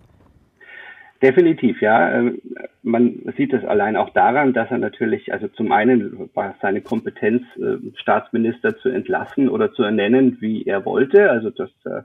[1.22, 2.12] Definitiv, ja.
[2.12, 2.40] Ähm,
[2.82, 7.42] man sieht es allein auch daran, dass er natürlich, also zum einen war seine Kompetenz,
[7.56, 11.30] äh, Staatsminister zu entlassen oder zu ernennen, wie er wollte.
[11.30, 12.02] Also das äh,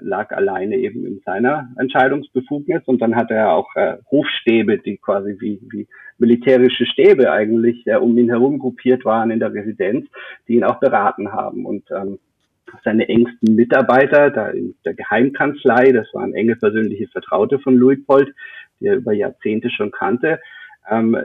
[0.00, 5.36] lag alleine eben in seiner Entscheidungsbefugnis und dann hatte er auch äh, Hofstäbe, die quasi
[5.40, 5.88] wie, wie
[6.18, 10.08] militärische Stäbe eigentlich äh, um ihn herum gruppiert waren in der Residenz,
[10.48, 12.18] die ihn auch beraten haben und ähm,
[12.84, 18.32] seine engsten Mitarbeiter da in der Geheimkanzlei, das waren enge persönliche Vertraute von Luitpold,
[18.80, 20.40] die er über Jahrzehnte schon kannte,
[20.90, 21.16] ähm,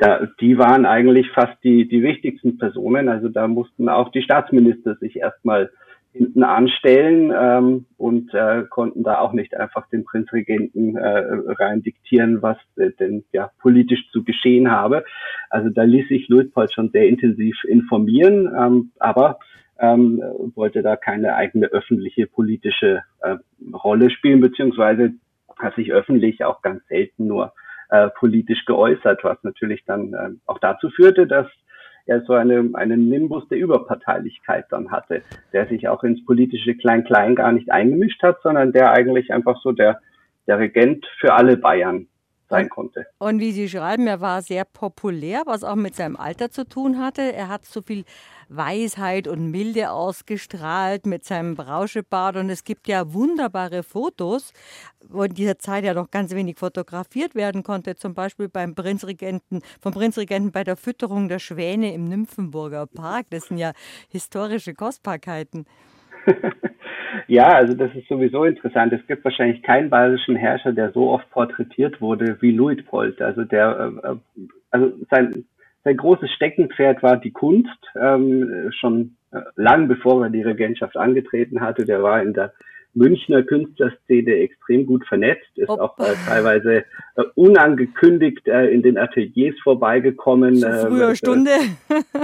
[0.00, 3.08] da, die waren eigentlich fast die, die wichtigsten Personen.
[3.08, 5.70] Also da mussten auch die Staatsminister sich erstmal
[6.12, 12.42] hinten anstellen ähm, und äh, konnten da auch nicht einfach den Prinzregenten äh, rein diktieren,
[12.42, 15.04] was äh, denn ja politisch zu geschehen habe.
[15.50, 19.38] Also da ließ sich Luitpold schon sehr intensiv informieren, ähm, aber
[19.78, 20.20] ähm,
[20.54, 23.36] wollte da keine eigene öffentliche politische äh,
[23.72, 25.12] Rolle spielen, beziehungsweise
[25.58, 27.52] hat sich öffentlich auch ganz selten nur
[27.88, 31.46] äh, politisch geäußert, was natürlich dann äh, auch dazu führte, dass
[32.10, 37.36] er so eine, einen Nimbus der Überparteilichkeit dann hatte, der sich auch ins politische Klein-Klein
[37.36, 40.00] gar nicht eingemischt hat, sondern der eigentlich einfach so der,
[40.46, 42.08] der Regent für alle Bayern
[42.50, 43.06] sein konnte.
[43.18, 46.98] Und wie Sie schreiben, er war sehr populär, was auch mit seinem Alter zu tun
[46.98, 47.32] hatte.
[47.32, 48.04] Er hat so viel
[48.48, 52.36] Weisheit und Milde ausgestrahlt mit seinem Brauschebart.
[52.36, 54.52] Und es gibt ja wunderbare Fotos,
[55.08, 57.94] wo in dieser Zeit ja noch ganz wenig fotografiert werden konnte.
[57.94, 63.26] Zum Beispiel beim Prinzregenten, vom Prinzregenten bei der Fütterung der Schwäne im Nymphenburger Park.
[63.30, 63.72] Das sind ja
[64.08, 65.64] historische Kostbarkeiten.
[67.26, 68.92] Ja, also das ist sowieso interessant.
[68.92, 73.20] Es gibt wahrscheinlich keinen bayerischen Herrscher, der so oft porträtiert wurde wie Luitpold.
[73.22, 74.16] Also der, äh,
[74.70, 75.44] also sein,
[75.84, 77.78] sein großes Steckenpferd war die Kunst.
[78.00, 82.52] Ähm, schon äh, lang bevor er die Regentschaft angetreten hatte, der war in der
[82.94, 85.84] Münchner Künstlerszene extrem gut vernetzt, ist Opa.
[85.84, 86.84] auch äh, teilweise
[87.16, 90.56] äh, unangekündigt äh, in den Ateliers vorbeigekommen.
[90.56, 91.50] Zu äh, früher Stunde.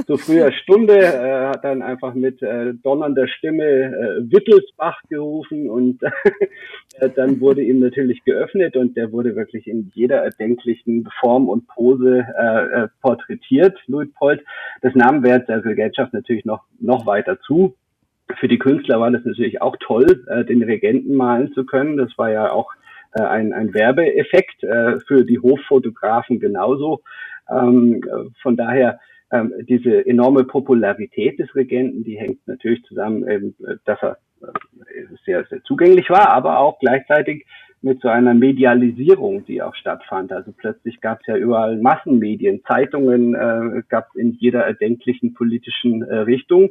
[0.06, 6.02] zu früher Stunde, äh, hat dann einfach mit äh, donnernder Stimme äh, Wittelsbach gerufen und
[7.00, 11.68] äh, dann wurde ihm natürlich geöffnet und der wurde wirklich in jeder erdenklichen Form und
[11.68, 14.42] Pose äh, äh, porträtiert, Luitpold.
[14.82, 17.76] Das nahm während der Regentschaft natürlich noch, noch weiter zu
[18.38, 21.96] für die Künstler war das natürlich auch toll, äh, den Regenten malen zu können.
[21.96, 22.72] Das war ja auch
[23.12, 27.02] äh, ein, ein Werbeeffekt äh, für die Hoffotografen genauso.
[27.48, 28.02] Ähm,
[28.42, 28.98] von daher
[29.30, 33.54] ähm, diese enorme Popularität des Regenten, die hängt natürlich zusammen, eben,
[33.84, 34.46] dass er äh,
[35.24, 37.46] sehr, sehr zugänglich war, aber auch gleichzeitig
[37.82, 40.32] mit so einer Medialisierung, die auch stattfand.
[40.32, 46.02] Also plötzlich gab es ja überall Massenmedien, Zeitungen äh, gab es in jeder erdenklichen politischen
[46.02, 46.70] äh, Richtung.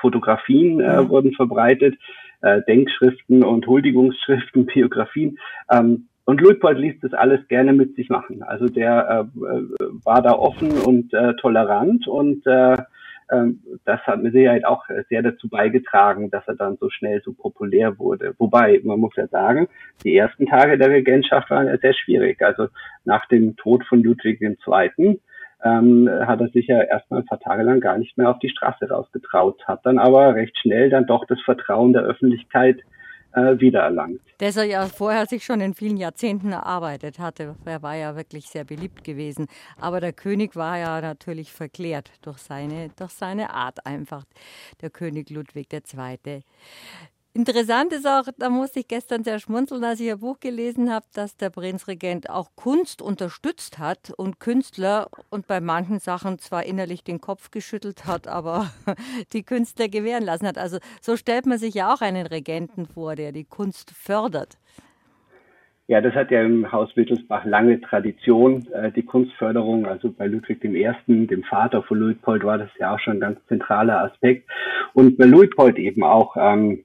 [0.00, 1.08] Fotografien äh, mhm.
[1.08, 1.96] wurden verbreitet,
[2.42, 5.38] äh, Denkschriften und Huldigungsschriften, Biografien.
[5.70, 8.42] Ähm, und Luitpold ließ das alles gerne mit sich machen.
[8.42, 9.62] Also der äh, äh,
[10.04, 12.74] war da offen und äh, tolerant und äh,
[13.30, 13.46] äh,
[13.84, 17.98] das hat mit Sicherheit auch sehr dazu beigetragen, dass er dann so schnell so populär
[17.98, 18.34] wurde.
[18.38, 19.68] Wobei, man muss ja sagen,
[20.04, 22.40] die ersten Tage der Regentschaft waren ja sehr schwierig.
[22.42, 22.68] Also
[23.04, 25.20] nach dem Tod von Ludwig II
[25.64, 28.48] ähm, hat er sich ja erstmal ein paar Tage lang gar nicht mehr auf die
[28.48, 32.78] Straße rausgetraut, hat dann aber recht schnell dann doch das Vertrauen der Öffentlichkeit
[33.32, 34.20] äh, wiedererlangt.
[34.38, 37.56] Das er ja vorher sich schon in vielen Jahrzehnten erarbeitet hatte.
[37.64, 39.46] Er war ja wirklich sehr beliebt gewesen.
[39.78, 44.24] Aber der König war ja natürlich verklärt durch seine, durch seine Art einfach,
[44.80, 46.42] der König Ludwig II.
[47.32, 51.06] Interessant ist auch, da musste ich gestern sehr schmunzeln, als ich Ihr Buch gelesen habe,
[51.14, 57.04] dass der Prinzregent auch Kunst unterstützt hat und Künstler und bei manchen Sachen zwar innerlich
[57.04, 58.72] den Kopf geschüttelt hat, aber
[59.32, 60.58] die Künstler gewähren lassen hat.
[60.58, 64.58] Also so stellt man sich ja auch einen Regenten vor, der die Kunst fördert.
[65.86, 69.86] Ja, das hat ja im Haus Wittelsbach lange Tradition, äh, die Kunstförderung.
[69.86, 73.38] Also bei Ludwig I., dem Vater von Luitpold, war das ja auch schon ein ganz
[73.46, 74.48] zentraler Aspekt.
[74.94, 76.36] Und bei Luitpold eben auch.
[76.36, 76.84] Ähm,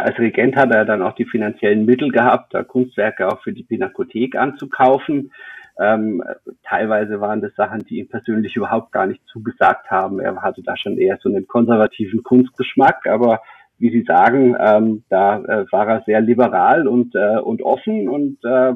[0.00, 3.62] als Regent hat er dann auch die finanziellen Mittel gehabt, da Kunstwerke auch für die
[3.62, 5.32] Pinakothek anzukaufen.
[5.78, 6.22] Ähm,
[6.62, 10.20] teilweise waren das Sachen, die ihm persönlich überhaupt gar nicht zugesagt haben.
[10.20, 13.42] Er hatte da schon eher so einen konservativen Kunstgeschmack, aber
[13.78, 18.42] wie Sie sagen, ähm, da äh, war er sehr liberal und, äh, und offen und
[18.44, 18.74] äh,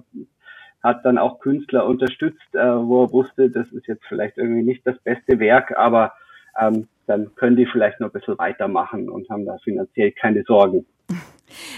[0.82, 4.86] hat dann auch Künstler unterstützt, äh, wo er wusste, das ist jetzt vielleicht irgendwie nicht
[4.86, 6.12] das beste Werk, aber
[6.60, 10.86] ähm, dann können die vielleicht noch ein bisschen weitermachen und haben da finanziell keine Sorgen.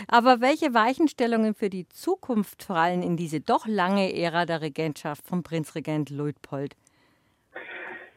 [0.06, 5.42] Aber welche Weichenstellungen für die Zukunft fallen in diese doch lange Ära der Regentschaft von
[5.42, 6.76] Prinzregent Luitpold?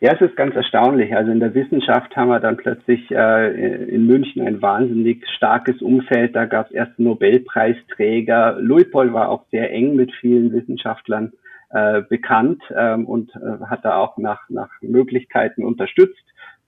[0.01, 1.16] Ja, es ist ganz erstaunlich.
[1.16, 6.36] Also in der Wissenschaft haben wir dann plötzlich äh, in München ein wahnsinnig starkes Umfeld.
[6.36, 8.57] Da gab es erst Nobelpreisträger.
[8.59, 11.32] Luitpold war auch sehr eng mit vielen Wissenschaftlern
[11.70, 16.24] äh, bekannt ähm, und äh, hat da auch nach, nach Möglichkeiten unterstützt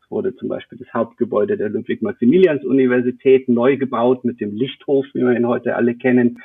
[0.10, 5.48] wurde zum Beispiel das Hauptgebäude der Ludwig-Maximilians-Universität neu gebaut mit dem Lichthof, wie wir ihn
[5.48, 6.42] heute alle kennen.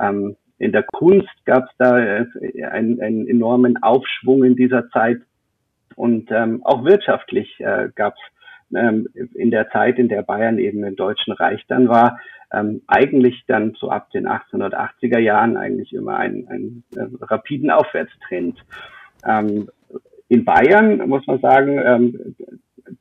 [0.00, 2.26] Ähm, in der Kunst gab es da äh,
[2.64, 5.20] einen, einen, enormen Aufschwung in dieser Zeit.
[5.94, 10.84] Und ähm, auch wirtschaftlich äh, gab es ähm, in der Zeit, in der Bayern eben
[10.84, 12.18] im Deutschen Reich dann war,
[12.52, 18.58] ähm, eigentlich dann so ab den 1880er Jahren eigentlich immer einen, einen äh, rapiden Aufwärtstrend.
[19.26, 19.68] Ähm,
[20.28, 22.36] in Bayern muss man sagen, ähm,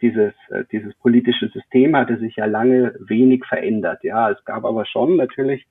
[0.02, 4.04] dieses, äh, dieses politische System hatte sich ja lange wenig verändert.
[4.04, 5.66] Ja, es gab aber schon natürlich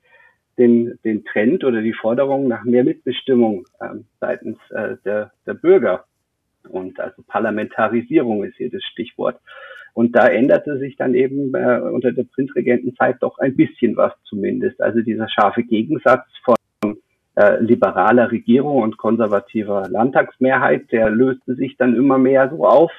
[0.58, 6.04] den, den Trend oder die Forderung nach mehr Mitbestimmung ähm, seitens äh, der, der Bürger.
[6.68, 9.40] Und also Parlamentarisierung ist hier das Stichwort.
[9.92, 14.80] Und da änderte sich dann eben äh, unter der Prinzregentenzeit doch ein bisschen was zumindest.
[14.80, 16.56] Also dieser scharfe Gegensatz von
[17.36, 22.92] äh, liberaler Regierung und konservativer Landtagsmehrheit, der löste sich dann immer mehr so auf,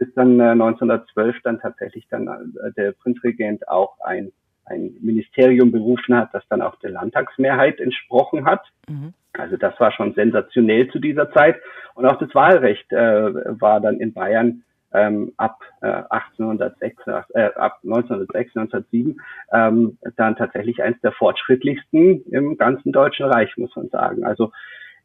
[0.00, 4.32] bis dann äh, 1912 dann tatsächlich dann äh, der Prinzregent auch ein,
[4.64, 8.62] ein Ministerium berufen hat, das dann auch der Landtagsmehrheit entsprochen hat.
[8.88, 9.12] Mhm.
[9.34, 11.56] Also das war schon sensationell zu dieser Zeit.
[11.94, 17.80] Und auch das Wahlrecht äh, war dann in Bayern ähm, ab äh, 1806, äh, ab
[17.84, 19.20] 1906, 1907
[19.52, 24.24] ähm, dann tatsächlich eines der fortschrittlichsten im ganzen Deutschen Reich, muss man sagen.
[24.24, 24.50] Also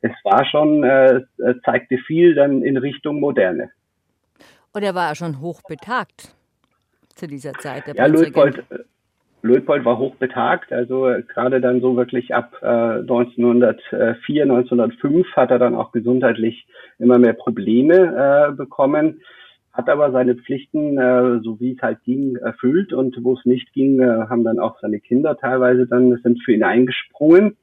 [0.01, 1.21] es war schon, äh,
[1.65, 3.71] zeigte viel dann in Richtung Moderne.
[4.75, 6.35] Und er war ja schon hochbetagt
[7.15, 7.83] zu dieser Zeit.
[7.95, 8.63] ja, Luitpold,
[9.41, 15.59] Luitpold war hochbetagt, also äh, gerade dann so wirklich ab äh, 1904, 1905 hat er
[15.59, 16.67] dann auch gesundheitlich
[16.99, 19.21] immer mehr Probleme äh, bekommen
[19.75, 23.73] hat aber seine Pflichten, äh, so wie es halt ging, erfüllt und wo es nicht
[23.73, 27.57] ging, äh, haben dann auch seine Kinder teilweise dann sind für ihn eingesprungen.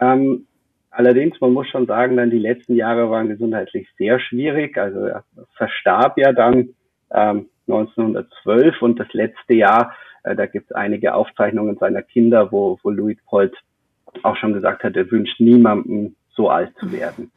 [0.00, 0.46] Ähm,
[0.90, 4.76] allerdings, man muss schon sagen, dann die letzten Jahre waren gesundheitlich sehr schwierig.
[4.76, 5.24] Also er
[5.56, 6.70] verstarb ja dann
[7.12, 12.78] ähm, 1912 und das letzte Jahr, äh, da gibt es einige Aufzeichnungen seiner Kinder, wo,
[12.82, 13.54] wo Louis Polt
[14.22, 17.30] auch schon gesagt hat, er wünscht niemandem so alt zu werden.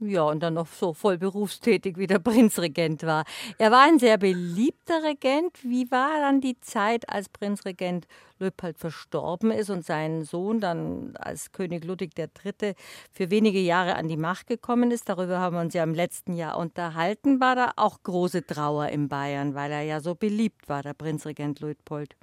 [0.00, 3.24] Ja, und dann noch so voll berufstätig wie der Prinzregent war.
[3.58, 5.58] Er war ein sehr beliebter Regent.
[5.64, 8.06] Wie war dann die Zeit, als Prinzregent
[8.38, 12.74] Leopold verstorben ist und sein Sohn dann als König Ludwig III.
[13.10, 15.08] für wenige Jahre an die Macht gekommen ist?
[15.08, 17.40] Darüber haben wir uns ja im letzten Jahr unterhalten.
[17.40, 21.58] War da auch große Trauer in Bayern, weil er ja so beliebt war, der Prinzregent
[21.58, 22.14] Luitpold?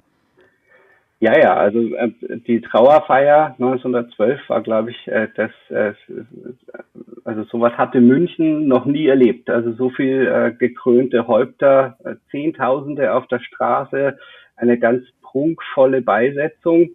[1.18, 2.10] Ja, ja, also äh,
[2.46, 5.94] die Trauerfeier 1912 war, glaube ich, äh, das, äh,
[7.24, 9.48] also sowas hatte München noch nie erlebt.
[9.48, 14.18] Also so viel äh, gekrönte Häupter, äh, Zehntausende auf der Straße,
[14.56, 16.90] eine ganz prunkvolle Beisetzung.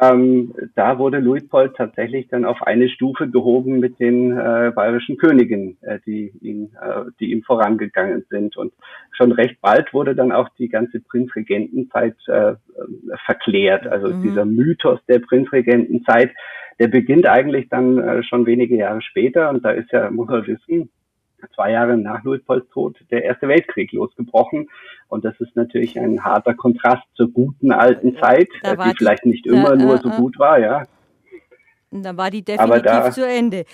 [0.00, 5.76] Ähm, da wurde Luitpold tatsächlich dann auf eine Stufe gehoben mit den äh, bayerischen Königen,
[5.80, 8.56] äh, die, ihn, äh, die ihm vorangegangen sind.
[8.56, 8.72] Und
[9.10, 12.54] schon recht bald wurde dann auch die ganze Prinzregentenzeit äh,
[13.26, 13.88] verklärt.
[13.88, 14.22] Also mhm.
[14.22, 16.30] dieser Mythos der Prinzregentenzeit,
[16.78, 19.50] der beginnt eigentlich dann äh, schon wenige Jahre später.
[19.50, 20.90] Und da ist ja, muss man wissen,
[21.54, 24.68] zwei Jahre nach Luitpolds Tod der Erste Weltkrieg losgebrochen.
[25.08, 29.46] Und das ist natürlich ein harter Kontrast zur guten alten Zeit, die, die vielleicht nicht
[29.46, 30.84] immer äh, nur äh, so gut war, ja.
[31.90, 33.64] Da war die definitiv da, zu Ende.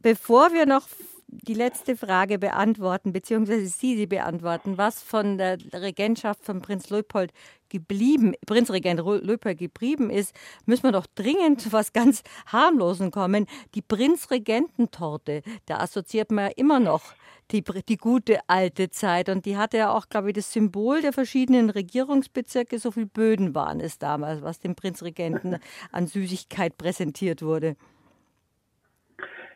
[0.00, 0.86] Bevor wir noch
[1.28, 7.32] die letzte Frage beantworten, beziehungsweise Sie sie beantworten, was von der Regentschaft von Prinz Leopold
[7.68, 10.34] geblieben, Prinzregent Leopold geblieben ist,
[10.66, 13.46] müssen wir doch dringend zu was ganz harmlosen kommen.
[13.74, 17.02] Die Prinzregententorte, da assoziiert man ja immer noch
[17.50, 19.28] die, die gute alte Zeit.
[19.28, 22.78] Und die hatte ja auch, glaube ich, das Symbol der verschiedenen Regierungsbezirke.
[22.78, 25.58] So viele Böden waren es damals, was dem Prinzregenten
[25.92, 27.76] an Süßigkeit präsentiert wurde.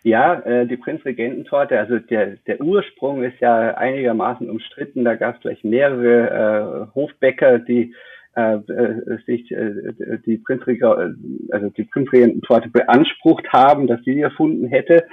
[0.04, 5.04] Ja, äh, die Prinzregententorte, also der, der Ursprung ist ja einigermaßen umstritten.
[5.04, 7.94] Da gab es gleich mehrere äh, Hofbäcker, die
[8.34, 11.14] äh, äh, sich äh, die Prinzrege
[11.50, 15.04] also die Prinzregententorte beansprucht haben, dass sie erfunden hätte,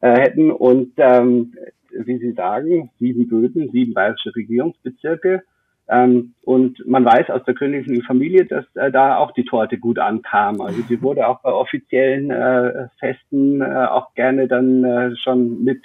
[0.00, 0.50] äh, hätten.
[0.50, 1.52] Und ähm,
[1.90, 5.42] wie Sie sagen, sieben Böden, sieben bayerische Regierungsbezirke
[5.90, 9.98] ähm, und man weiß aus der königlichen Familie, dass äh, da auch die Torte gut
[9.98, 10.60] ankam.
[10.60, 15.82] Also die wurde auch bei offiziellen äh, Festen äh, auch gerne dann äh, schon mit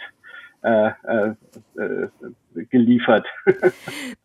[0.62, 1.36] äh, äh,
[2.70, 3.26] geliefert.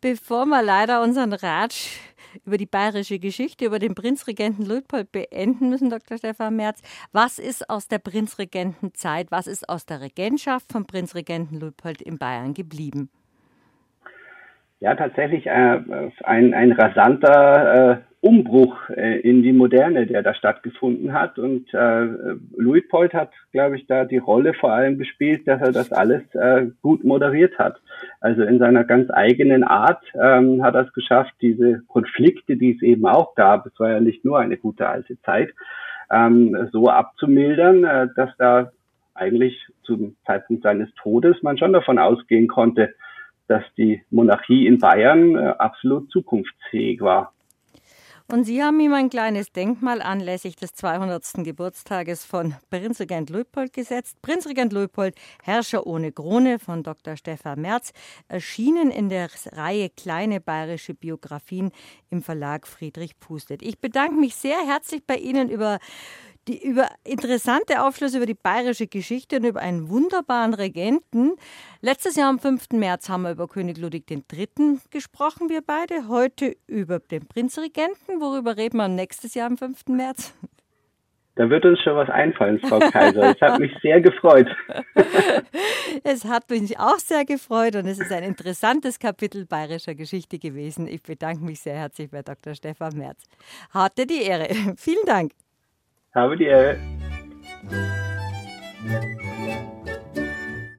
[0.01, 1.99] Bevor wir leider unseren Ratsch
[2.45, 6.19] über die bayerische Geschichte, über den Prinzregenten Luitpold beenden müssen, Dr.
[6.19, 6.83] Stefan Merz.
[7.13, 12.55] Was ist aus der Prinzregentenzeit, was ist aus der Regentschaft von Prinzregenten Luitpold in Bayern
[12.55, 13.11] geblieben?
[14.81, 15.81] Ja tatsächlich äh,
[16.25, 21.39] ein, ein rasanter äh, Umbruch äh, in die Moderne, der da stattgefunden hat.
[21.39, 22.07] Und äh,
[22.57, 26.67] Luitpold hat, glaube ich, da die Rolle vor allem gespielt, dass er das alles äh,
[26.83, 27.81] gut moderiert hat.
[28.21, 32.83] Also in seiner ganz eigenen Art ähm, hat er es geschafft, diese Konflikte, die es
[32.83, 35.55] eben auch gab, es war ja nicht nur eine gute alte Zeit,
[36.11, 38.71] ähm, so abzumildern, äh, dass da
[39.15, 42.95] eigentlich zum Zeitpunkt seines Todes man schon davon ausgehen konnte,
[43.51, 47.33] dass die Monarchie in Bayern äh, absolut zukunftsfähig war.
[48.33, 51.43] Und Sie haben ihm ein kleines Denkmal anlässlich des 200.
[51.43, 54.23] Geburtstages von Prinzregent Luitpold gesetzt.
[54.23, 57.17] Prinzregent Luitpold, Herrscher ohne Krone von Dr.
[57.17, 57.93] Stefan Merz,
[58.29, 61.73] erschienen in der Reihe Kleine bayerische Biografien
[62.09, 63.63] im Verlag Friedrich Pustet.
[63.63, 65.81] Ich bedanke mich sehr herzlich bei Ihnen über
[66.49, 71.33] die über interessante Aufschlüsse über die bayerische Geschichte und über einen wunderbaren Regenten.
[71.81, 72.71] Letztes Jahr am 5.
[72.73, 74.79] März haben wir über König Ludwig III.
[74.91, 76.09] gesprochen, wir beide.
[76.09, 78.21] Heute über den Prinzregenten.
[78.21, 79.87] Worüber reden wir nächstes Jahr am 5.
[79.89, 80.35] März?
[81.37, 83.35] Da wird uns schon was einfallen, Frau Kaiser.
[83.35, 84.49] Es hat mich sehr gefreut.
[86.05, 90.87] es hat mich auch sehr gefreut und es ist ein interessantes Kapitel bayerischer Geschichte gewesen.
[90.87, 92.55] Ich bedanke mich sehr herzlich bei Dr.
[92.55, 93.25] Stefan Merz.
[93.71, 94.49] Hatte die Ehre.
[94.77, 95.33] Vielen Dank.
[96.15, 96.77] Habe die Ehre.